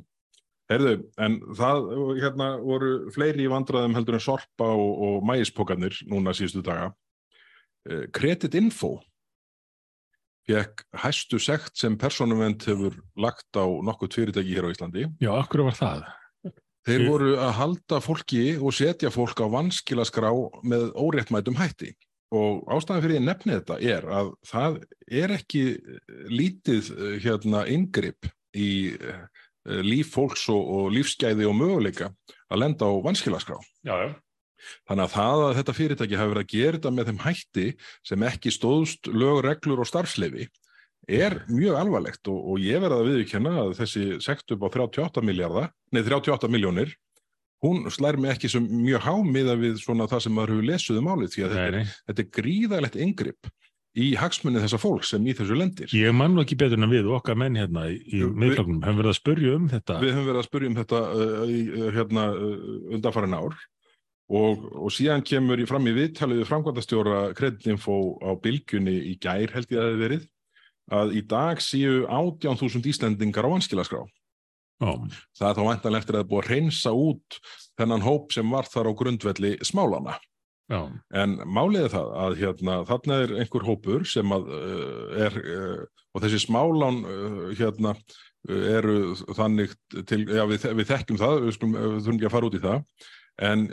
[0.71, 1.89] Herðu, en það
[2.21, 6.93] hérna, voru fleiri í vandraðum heldur en sorpa og, og mægispokarnir núna síðustu daga.
[7.91, 8.99] Eh, Credit Info
[10.51, 15.07] fekk hæstu sekt sem personumvend hefur lagt á nokkuð fyrirtæki hér á Íslandi.
[15.23, 16.07] Já, okkur var það.
[16.89, 20.31] Þeir voru að halda fólki og setja fólk á vanskilaskrá
[20.64, 21.93] með óréttmætum hætti.
[22.31, 24.76] Og ástæðan fyrir ég nefni þetta er að það
[25.11, 25.62] er ekki
[26.31, 26.91] lítið
[27.24, 28.70] hérna, ingripp í
[29.68, 32.09] Eh, líf fólks og, og lífsgæði og möguleika
[32.49, 33.59] að lenda á vanskilaskrá.
[33.85, 34.09] Já, já.
[34.89, 37.66] Þannig að það að þetta fyrirtæki hafi verið að gera þetta með þeim hætti
[38.09, 40.49] sem ekki stóðst lög, reglur og starfsleifi
[41.11, 45.24] er mjög alvarlegt og, og ég verði að viðkjanna að þessi sekt upp á 38
[45.24, 46.93] miljardar, nei 38 miljónir,
[47.65, 51.11] hún slær mig ekki sem mjög hámiða við svona það sem maður hefur lesuð um
[51.13, 53.51] álið því að þetta, er, þetta er gríðalegt yngripp
[53.99, 55.91] í hagsmunni þessa fólk sem í þessu lendir.
[55.97, 59.19] Ég man nú ekki betur en við okkar menn hérna í miðfloknum hefum verið að
[59.19, 59.99] spurja um þetta.
[60.05, 62.59] Við hefum verið að spurja um þetta uh, uh, hérna uh,
[62.95, 63.57] undanfærin ár
[64.31, 69.75] og, og síðan kemur í fram í viðtaliðu framkvæmdastjóra kreditinfo á bylgjunni í gær held
[69.75, 70.29] ég að það hefur verið
[71.01, 74.05] að í dag séu 18.000 Íslandingar á vanskilaskrá.
[74.81, 74.97] Ó.
[75.37, 77.39] Það er þá vantanlegt eftir að það er búið að reynsa út
[77.81, 80.16] þennan hóp sem var þar á grundvelli smálana.
[80.70, 80.85] Já.
[81.18, 86.05] En málið er það að hérna, þarna er einhver hópur sem að uh, er, uh,
[86.14, 87.97] og þessi smálán uh, hérna
[88.49, 89.74] eru þannig
[90.09, 92.78] til, já við, við þekkjum það, við skulum, þurfum ekki að fara út í það,
[93.51, 93.66] en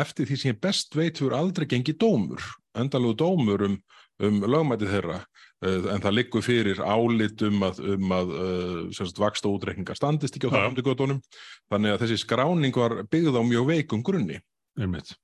[0.00, 2.46] eftir því sem ég best veit fyrir aldrei gengið dómur,
[2.80, 3.74] endalegu dómur um,
[4.24, 5.18] um lögmæti þeirra,
[5.64, 8.32] en það liggur fyrir álit um að, um að
[8.96, 11.20] sagt, vaksta útreikningar standist ekki á það göttunum,
[11.72, 14.40] þannig að þessi skráning var byggð á mjög veikum grunni.
[14.78, 15.14] Einmitt.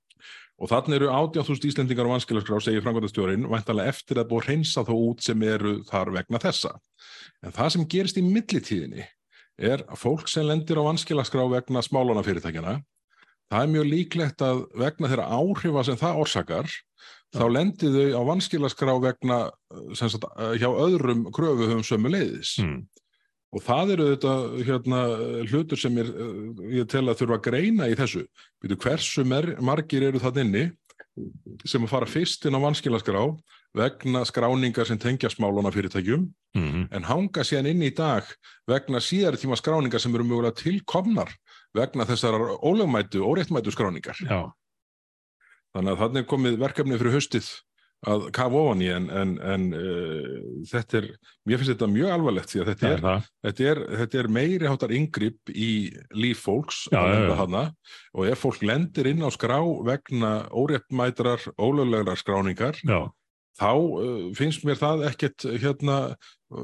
[0.60, 4.92] Og þannig eru 18.000 Íslendingar á vanskilaskrá, segir framkvæmdastjórin, vantanlega eftir að búið hreinsa þá
[4.92, 6.74] út sem eru þar vegna þessa.
[7.40, 9.06] En það sem gerist í millitíðinni
[9.60, 12.76] er að fólk sem lendir á vanskilaskrá vegna smálánafyrirtækjana,
[13.50, 17.10] það er mjög líklegt að vegna þeirra áhrifa sem það orsakar, ja.
[17.36, 19.38] Þá lendir þau á vanskilaskrá vegna
[19.98, 20.24] sagt,
[20.58, 22.56] hjá öðrum kröfuhum sömu leiðis.
[22.62, 22.82] Mm.
[23.50, 24.34] Og það eru þetta
[24.66, 24.98] hérna,
[25.50, 26.34] hlutur sem er, eh,
[26.78, 28.26] ég tel að þurfa að greina í þessu.
[28.62, 30.64] Býtu, hversu margir eru það inni
[31.66, 33.24] sem að fara fyrst inn á vanskilaskrá
[33.76, 36.88] vegna skráningar sem tengja smáluna fyrirtækjum mm -hmm.
[36.90, 38.24] en hanga síðan inn í dag
[38.66, 41.30] vegna síðar tíma skráningar sem eru mögulega tilkomnar
[41.74, 44.16] vegna þessar ólögmætu, óréttmætu skráningar.
[44.22, 44.52] Já.
[45.76, 47.50] Þannig að þannig komið verkefni fyrir höstið
[48.08, 50.40] að kafa ofan í en, en, en uh,
[50.70, 51.06] þetta er,
[51.48, 54.70] mér finnst þetta mjög alvarlegt því að þetta er, er, þetta er, þetta er meiri
[54.70, 55.70] háttar yngripp í
[56.16, 57.34] líf fólks já, já, já.
[57.42, 57.64] Hana,
[58.16, 62.80] og ef fólk lendir inn á skrá vegna óréttmætrar ólöglegar skráningar
[63.60, 66.00] þá uh, finnst mér það ekkert hérna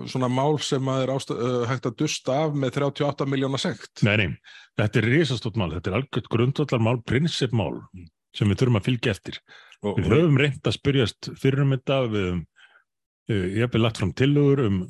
[0.09, 4.01] svona mál sem að er ásta, uh, hægt að dusta af með 38 miljóna sekt.
[4.09, 4.31] Nei, nei,
[4.81, 7.83] þetta er risastótt mál, þetta er algjört grundvallar mál, prinsipmál
[8.37, 9.41] sem við þurfum að fylgja eftir.
[9.83, 14.01] Og, við höfum reynd að spyrjast fyrir um þetta við höfum uh, ég hef lagt
[14.03, 14.81] fram tilugur um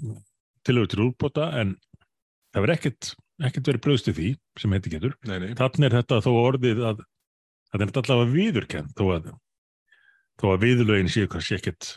[0.66, 1.76] tilugur til útbota en
[2.54, 3.10] það verður ekkert,
[3.46, 4.30] ekkert verið bröðstu því
[4.60, 5.18] sem heiti getur.
[5.26, 7.04] Þannig er þetta þó orðið að
[7.70, 9.28] það er allavega viðurkend þó að,
[10.40, 11.92] þó að viðlögin séu kannski ekkert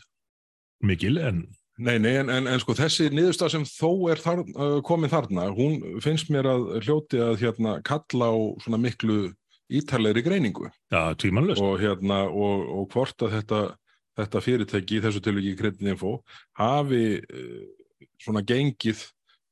[0.86, 1.48] mikil en,
[1.80, 5.46] Nei, nei, en, en, en sko þessi niðurstað sem þó er þar, uh, komin þarna,
[5.56, 9.30] hún finnst mér að hljóti að hérna kalla á svona miklu
[9.70, 10.70] ítalegri greiningu.
[10.92, 11.62] Já, tvímanlust.
[11.62, 13.62] Og hérna, og, og hvort að þetta,
[14.20, 16.18] þetta fyrirtæki í þessu tilviki kreditinfo
[16.60, 17.64] hafi uh,
[18.20, 19.06] svona gengið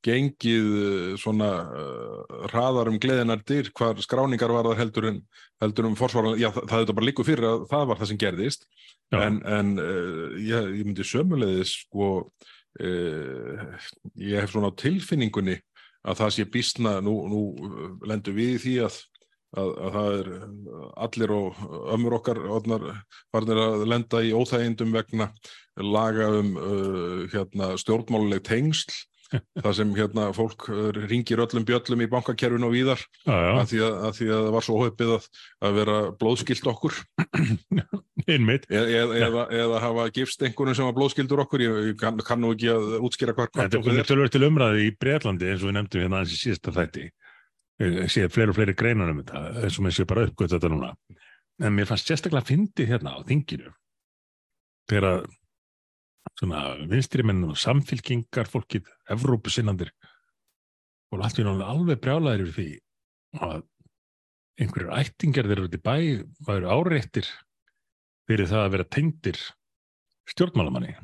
[0.04, 5.18] gengið eh, svona uh, hraðar um gleðinar dyr hvar skráningar var það heldur en
[5.62, 8.20] heldur um forsvaran, já það, það er bara líku fyrir að það var það sem
[8.22, 9.18] gerðist já.
[9.24, 13.66] en, en uh, ég, ég myndi sömulegðis sko uh,
[14.22, 15.58] ég hef svona á tilfinningunni
[16.08, 17.42] að það sé bísna, nú, nú
[18.06, 19.00] lendur við í því að,
[19.56, 20.32] að, að það er
[21.06, 21.62] allir og
[21.96, 25.30] ömur okkar varnir að lenda í óþægindum vegna
[25.78, 26.52] laga um
[27.32, 28.98] hérna, stjórnmáluleg tengsl
[29.62, 33.96] það sem hérna fólk eh, ringir öllum bjöllum í bankakerfinu og víðar að því að,
[34.08, 35.28] að því að það var svo hópið að,
[35.78, 36.98] vera blóðskilt okkur.
[38.34, 42.18] Innmitt e e eða, eða hafa gifst einhvern sem var blóðskildur okkur ég, ég kann,
[42.24, 45.78] kann ekki að útskýra hvað Þetta er tölur til umræði í Breitlandi eins og við
[45.78, 47.08] nefndum hérna aðeins í síðasta þætti
[47.78, 50.70] ég sé fleiri og fleiri greinar um þetta eins og mér sé bara uppgöt þetta
[50.72, 50.92] núna.
[51.62, 53.72] En mér fannst sérstaklega að fyndi hérna á þinginu
[54.88, 55.24] þegar
[56.38, 59.90] svona vinstrimenn og samfylkingar fólkið, Evrópusinnandir
[61.12, 62.68] og allt í náttúrulega alveg brjálæðir yfir því
[63.48, 63.62] að
[64.58, 65.96] einhverjur ættingar þeirra út í bæ
[66.48, 67.28] væru áreittir
[68.28, 69.38] fyrir það að vera tengdir
[70.28, 70.96] stjórnmálamanni.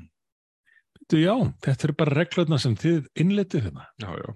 [1.09, 4.31] Þú já, þetta eru bara reglurna sem þið innletið þarna Já, já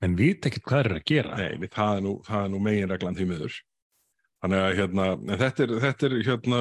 [0.00, 2.14] En við tekit hvað er að gera Nei, það er nú,
[2.52, 3.58] nú megin reglan því miður
[4.40, 6.60] Þannig að hérna, þetta er, þetta er hérna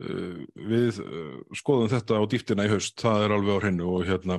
[0.00, 4.04] Eh, við eh, skoðum þetta á dýftina í haust, það er alveg á hreinu og,
[4.08, 4.38] hérna,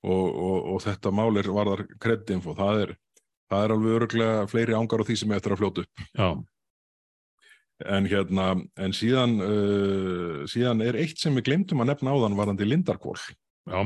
[0.00, 2.94] og, og, og þetta málir varðar kredinfo, það er,
[3.52, 6.06] það er alveg öruglega fleiri ángar á því sem eftir að fljótu upp.
[6.16, 6.30] Já.
[7.82, 8.46] En, hérna,
[8.78, 13.16] en síðan, uh, síðan er eitt sem við glemtum að nefna áðan varðandi Lindarkól.
[13.66, 13.80] Já.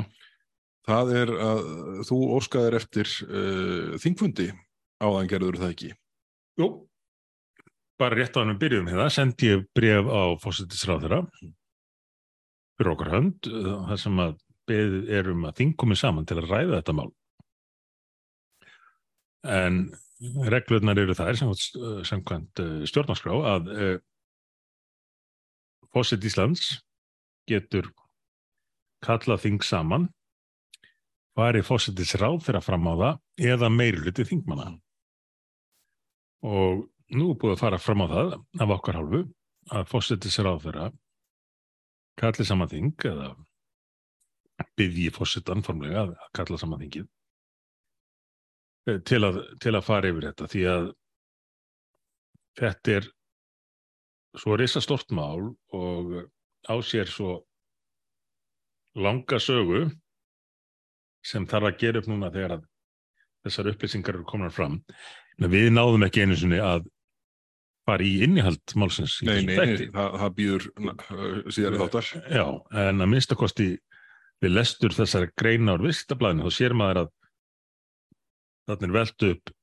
[0.86, 1.62] Það er að
[2.06, 4.52] þú óskaðir eftir uh, þingfundi
[5.02, 5.94] áðan gerður það ekki.
[6.60, 6.68] Jú
[7.96, 11.22] bara rétt á hann við byrjum hérna, sendi ég bref á fósittisráðara
[12.76, 14.34] fyrir okkar hönd, það sem að
[14.68, 17.08] beðið erum að þing komið saman til að ræða þetta mál.
[19.46, 19.78] En
[20.50, 21.38] reglurnar eru þær
[22.08, 23.96] samkvæmt eh, stjórnarskrá að eh,
[25.94, 26.80] fósitt Íslands
[27.48, 27.88] getur
[29.06, 30.08] kallað þing saman
[31.36, 34.70] var í fósittisráð þeirra fram á það eða meiruluti þingmanna.
[36.46, 39.24] Og nú er búið að fara fram á það af okkar hálfu
[39.76, 40.86] að fósiti sér á þeirra
[42.16, 43.34] kalli saman þing eða
[44.78, 47.08] byrji fósitan formlega að kalla saman þingið
[48.88, 50.88] eh, til að, til að fara yfir þetta því að
[52.56, 53.10] þetta er
[54.36, 56.16] svo risastort mál og
[56.68, 57.38] á sér svo
[58.96, 59.86] langa sögu
[61.26, 62.66] sem þarf að gera upp núna þegar að
[63.46, 64.78] þessar upplýsingar eru komin fram.
[65.38, 66.86] Við náðum ekki einu sinni að
[67.86, 72.08] fara í innihald málsins í Nei, nei, nei það, það býður uh, síðan þáttar.
[72.34, 72.46] Já,
[72.82, 73.68] en að minnstakosti
[74.42, 77.12] við lestur þessari greina á vistablaðinu þá sér maður að
[78.66, 79.54] þarna er velt upp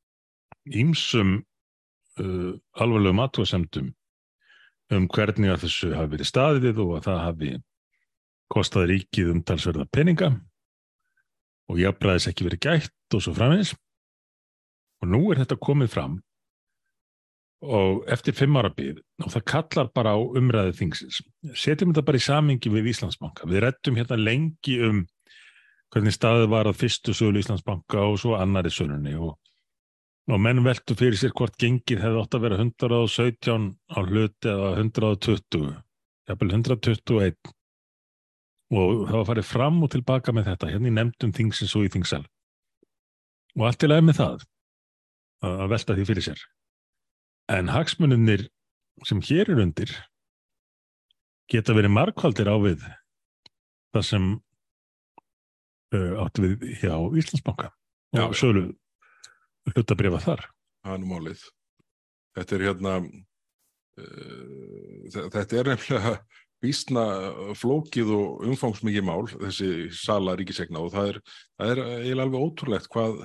[0.83, 1.35] ímsum
[2.23, 3.91] uh, alvarlegum aðtóðsemdum
[4.93, 7.53] um hvernig að þessu hafi verið staðið og að það hafi
[8.53, 10.31] kostaði ríkið um talsverða peninga
[11.73, 13.73] og jafnbræðis ekki verið gætt og svo framins
[15.03, 16.19] og nú er þetta komið fram
[17.63, 21.21] og eftir fimm ára byggð og það kallar bara á umræðið þingsins.
[21.55, 23.47] Setjum þetta bara í samingi við Íslandsbanka.
[23.47, 25.05] Við rettum hérna lengi um
[25.93, 29.37] hvernig staðið var að fyrstu sölu Íslandsbanka og svo annari sölunni og,
[30.27, 34.71] og menn veltu fyrir sér hvort gengið hefði ótt að vera 117 á hluti eða
[34.83, 35.67] 120,
[36.27, 37.53] jafnvel 121
[38.73, 41.91] og það var farið fram og tilbaka með þetta hérna í nefndum þingsins og í
[41.93, 42.23] þingsal
[43.57, 44.45] og allt í lagi með það
[45.43, 46.41] að velta því fyrir sér.
[47.51, 48.47] En hagsmununir
[49.07, 49.91] sem hér er undir
[51.51, 52.85] geta verið markvaldir á við
[53.93, 54.29] það sem
[55.93, 57.69] uh, áttu við hjá Íslandsbanka
[58.13, 58.69] Já, og sölu
[59.73, 60.45] hlutabrifa þar.
[62.37, 63.11] Þetta er hérna uh,
[65.11, 66.15] þetta er nefnilega
[66.63, 67.03] vísna
[67.59, 71.21] flókið og umfangsmikið mál þessi sala ríkisegna og það er,
[71.59, 73.17] það er eiginlega alveg ótrúlegt hvað,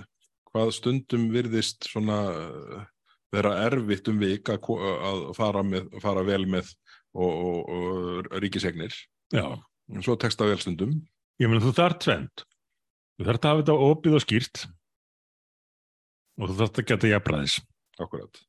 [0.50, 2.18] hvað stundum virðist svona
[3.34, 4.68] vera erfitt um vik að,
[5.10, 6.72] að fara, með, fara vel með
[7.14, 8.94] og, og, og ríkisegnir.
[9.38, 10.94] Og svo texta vel stundum.
[11.38, 12.44] Ég menn þú þarf tvend
[13.18, 14.64] þú þarf að hafa þetta opið og skýrt.
[16.38, 17.58] Og þú þarf að geta jafnbræðis
[17.98, 18.40] Akkurat.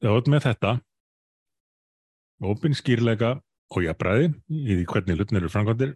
[0.00, 0.70] Það er með þetta
[2.48, 3.34] opin skýrleika
[3.70, 5.94] og jafnbræði í því hvernig hlutnir eru framkvæmdir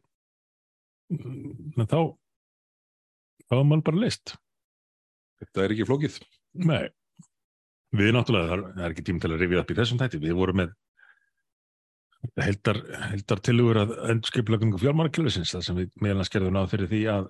[1.15, 1.99] en þá
[3.45, 4.37] þá er mann bara list
[5.45, 6.17] Þetta er ekki flókið.
[6.65, 6.85] Nei,
[7.95, 10.61] við náttúrulega það er ekki tím til að rifja upp í þessum tætti við vorum
[10.63, 10.75] með
[12.41, 17.29] heldar, heldar tilugur að endurskiplagungu fjármárakjölusins það sem við meðan skerðum á fyrir því að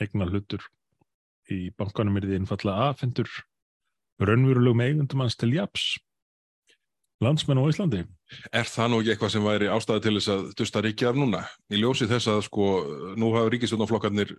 [0.00, 0.64] eignar hlutur
[1.52, 3.28] í bankanum er því einfalla aðfendur
[4.24, 5.88] raunverulegu með eigundum hans til japs
[7.24, 8.02] landsmenn á Íslandi
[8.52, 11.42] Er það nú ekki eitthvað sem væri ástæði til þess að dusta ríkja af núna?
[11.72, 12.68] Í ljósi þess að sko
[13.20, 14.34] nú hafa ríkisjónaflokkarnir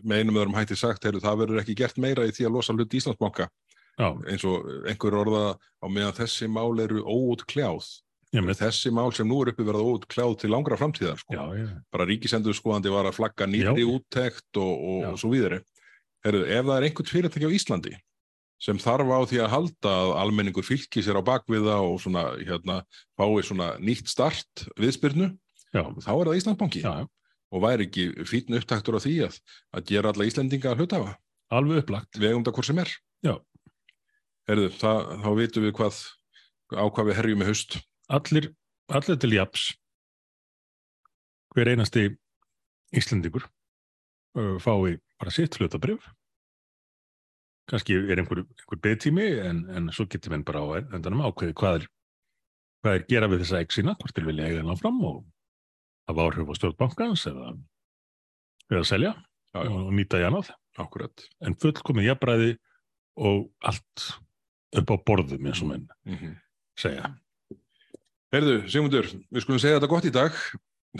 [0.00, 2.76] með einum öðrum hætti sagt, heyrðu það verður ekki gert meira í því að losa
[2.76, 3.48] hlut í Íslandsbanka
[4.00, 4.08] Já.
[4.08, 7.90] eins og einhver orða á meðan þessi mál eru óút kljáð
[8.32, 11.34] þessi mál sem nú er uppi verið óút kljáð til langra framtíðar sko.
[11.36, 11.66] já, já.
[11.92, 15.60] bara ríkisendur skoðandi var að flagga nýtti úttekt og, og, og svo víðri
[16.24, 17.92] Heru, ef það er einhvert fyrirtæki á Íslandi
[18.62, 22.80] sem þarf á því að halda að almenningur fylgir sér á bakviða og svona, hérna,
[23.18, 25.32] fái svona nýtt start viðspyrnu,
[25.74, 26.84] þá er það Íslandsbanki.
[27.52, 29.34] Og væri ekki fítn upptaktur á því að,
[29.76, 31.02] að gera alla Íslandinga að hluta
[31.52, 32.16] alveg upplagt.
[32.16, 32.94] Við um það hvort sem er.
[34.48, 36.00] Herðu, það, þá vitum við hvað
[36.72, 37.76] á hvað við herjum með haust.
[38.12, 38.48] Allir,
[38.88, 39.68] allir til japs
[41.52, 42.08] hver einasti
[42.96, 46.08] Íslandingur uh, fái bara sitt hlutabrif
[47.70, 51.78] kannski er einhver, einhver beðtími en, en svo getur við bara á endanum ákveði hvað
[51.80, 51.86] er,
[52.82, 55.22] hvað er gera við þessa exina, hvort til vilja eiga hennar fram og
[56.10, 57.54] hafa áhrif á stjórnbankans eða,
[58.72, 59.70] eða selja já, já.
[59.70, 61.26] og nýta í annað Akkurat.
[61.44, 62.52] en fullkomið jafnbræði
[63.20, 64.06] og allt
[64.80, 66.38] upp á borðum eins og menn mm -hmm.
[66.80, 67.14] segja
[68.32, 70.36] Herðu, Sigmundur, við skulum segja þetta gott í dag.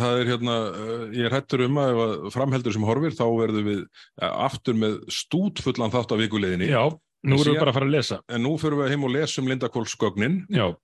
[0.01, 4.29] Það er hérna, eh, ég hættur um að framheldur sem horfir þá verðum við eh,
[4.31, 6.71] aftur með stútfullan þátt á vikuleginni.
[6.71, 6.87] Já,
[7.29, 8.19] nú erum við bara að fara að lesa.
[8.33, 10.39] En nú fyrir við heim og lesum Lindakólsgögnin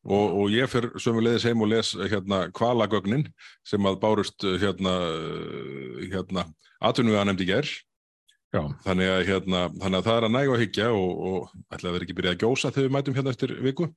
[0.05, 3.25] og, og ég fyrir sömulegis heim og les hérna Kvalagögnin
[3.65, 4.93] sem að bárust hérna,
[6.13, 6.45] hérna
[6.85, 7.73] aðtunum við að nefndi gerð.
[8.85, 11.97] Þannig að, hérna, þannig að það er að nægu að higgja og, og ætla að
[11.97, 13.89] vera ekki byrjað að gjósa þegar við mætum hérna eftir viku.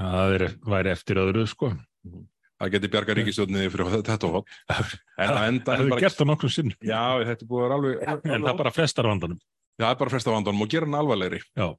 [0.00, 1.72] Það væri eftir öðru sko.
[2.04, 2.28] Mhm.
[2.60, 4.50] Það geti bjarga ríkistjóðinni fyrir þetta hótt.
[4.68, 5.38] Það
[5.70, 6.74] hefur gert það nokkur sinn.
[6.84, 8.02] Já, þetta er búið að alveg...
[8.04, 9.38] En það er bara frestar vandanum.
[9.80, 11.40] Já, það er bara frestar vandanum og gera hann alvarlegri.
[11.56, 11.70] Já.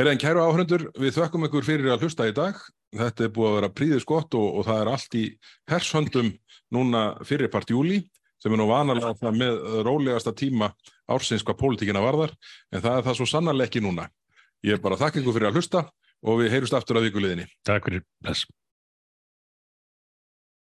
[0.00, 2.60] Herðin, kæru áhrendur, við þökkum ykkur fyrir að hlusta í dag.
[2.96, 5.24] Þetta er búið að vera príðis gott og, og það er allt í
[5.72, 6.30] hershöndum
[6.72, 8.02] núna fyrirpart júli
[8.42, 10.72] sem er nú vanalega það með rólegasta tíma
[11.12, 12.32] ársins hvað pólitíkina varðar
[12.72, 14.08] en það er það svo sannarlega ekki núna.
[14.64, 15.84] Ég er bara þakk ykkur fyrir að hlusta
[16.22, 17.46] og við heyrjumst aftur á vikuleginni.
[17.66, 18.48] Takk fyrir, bless.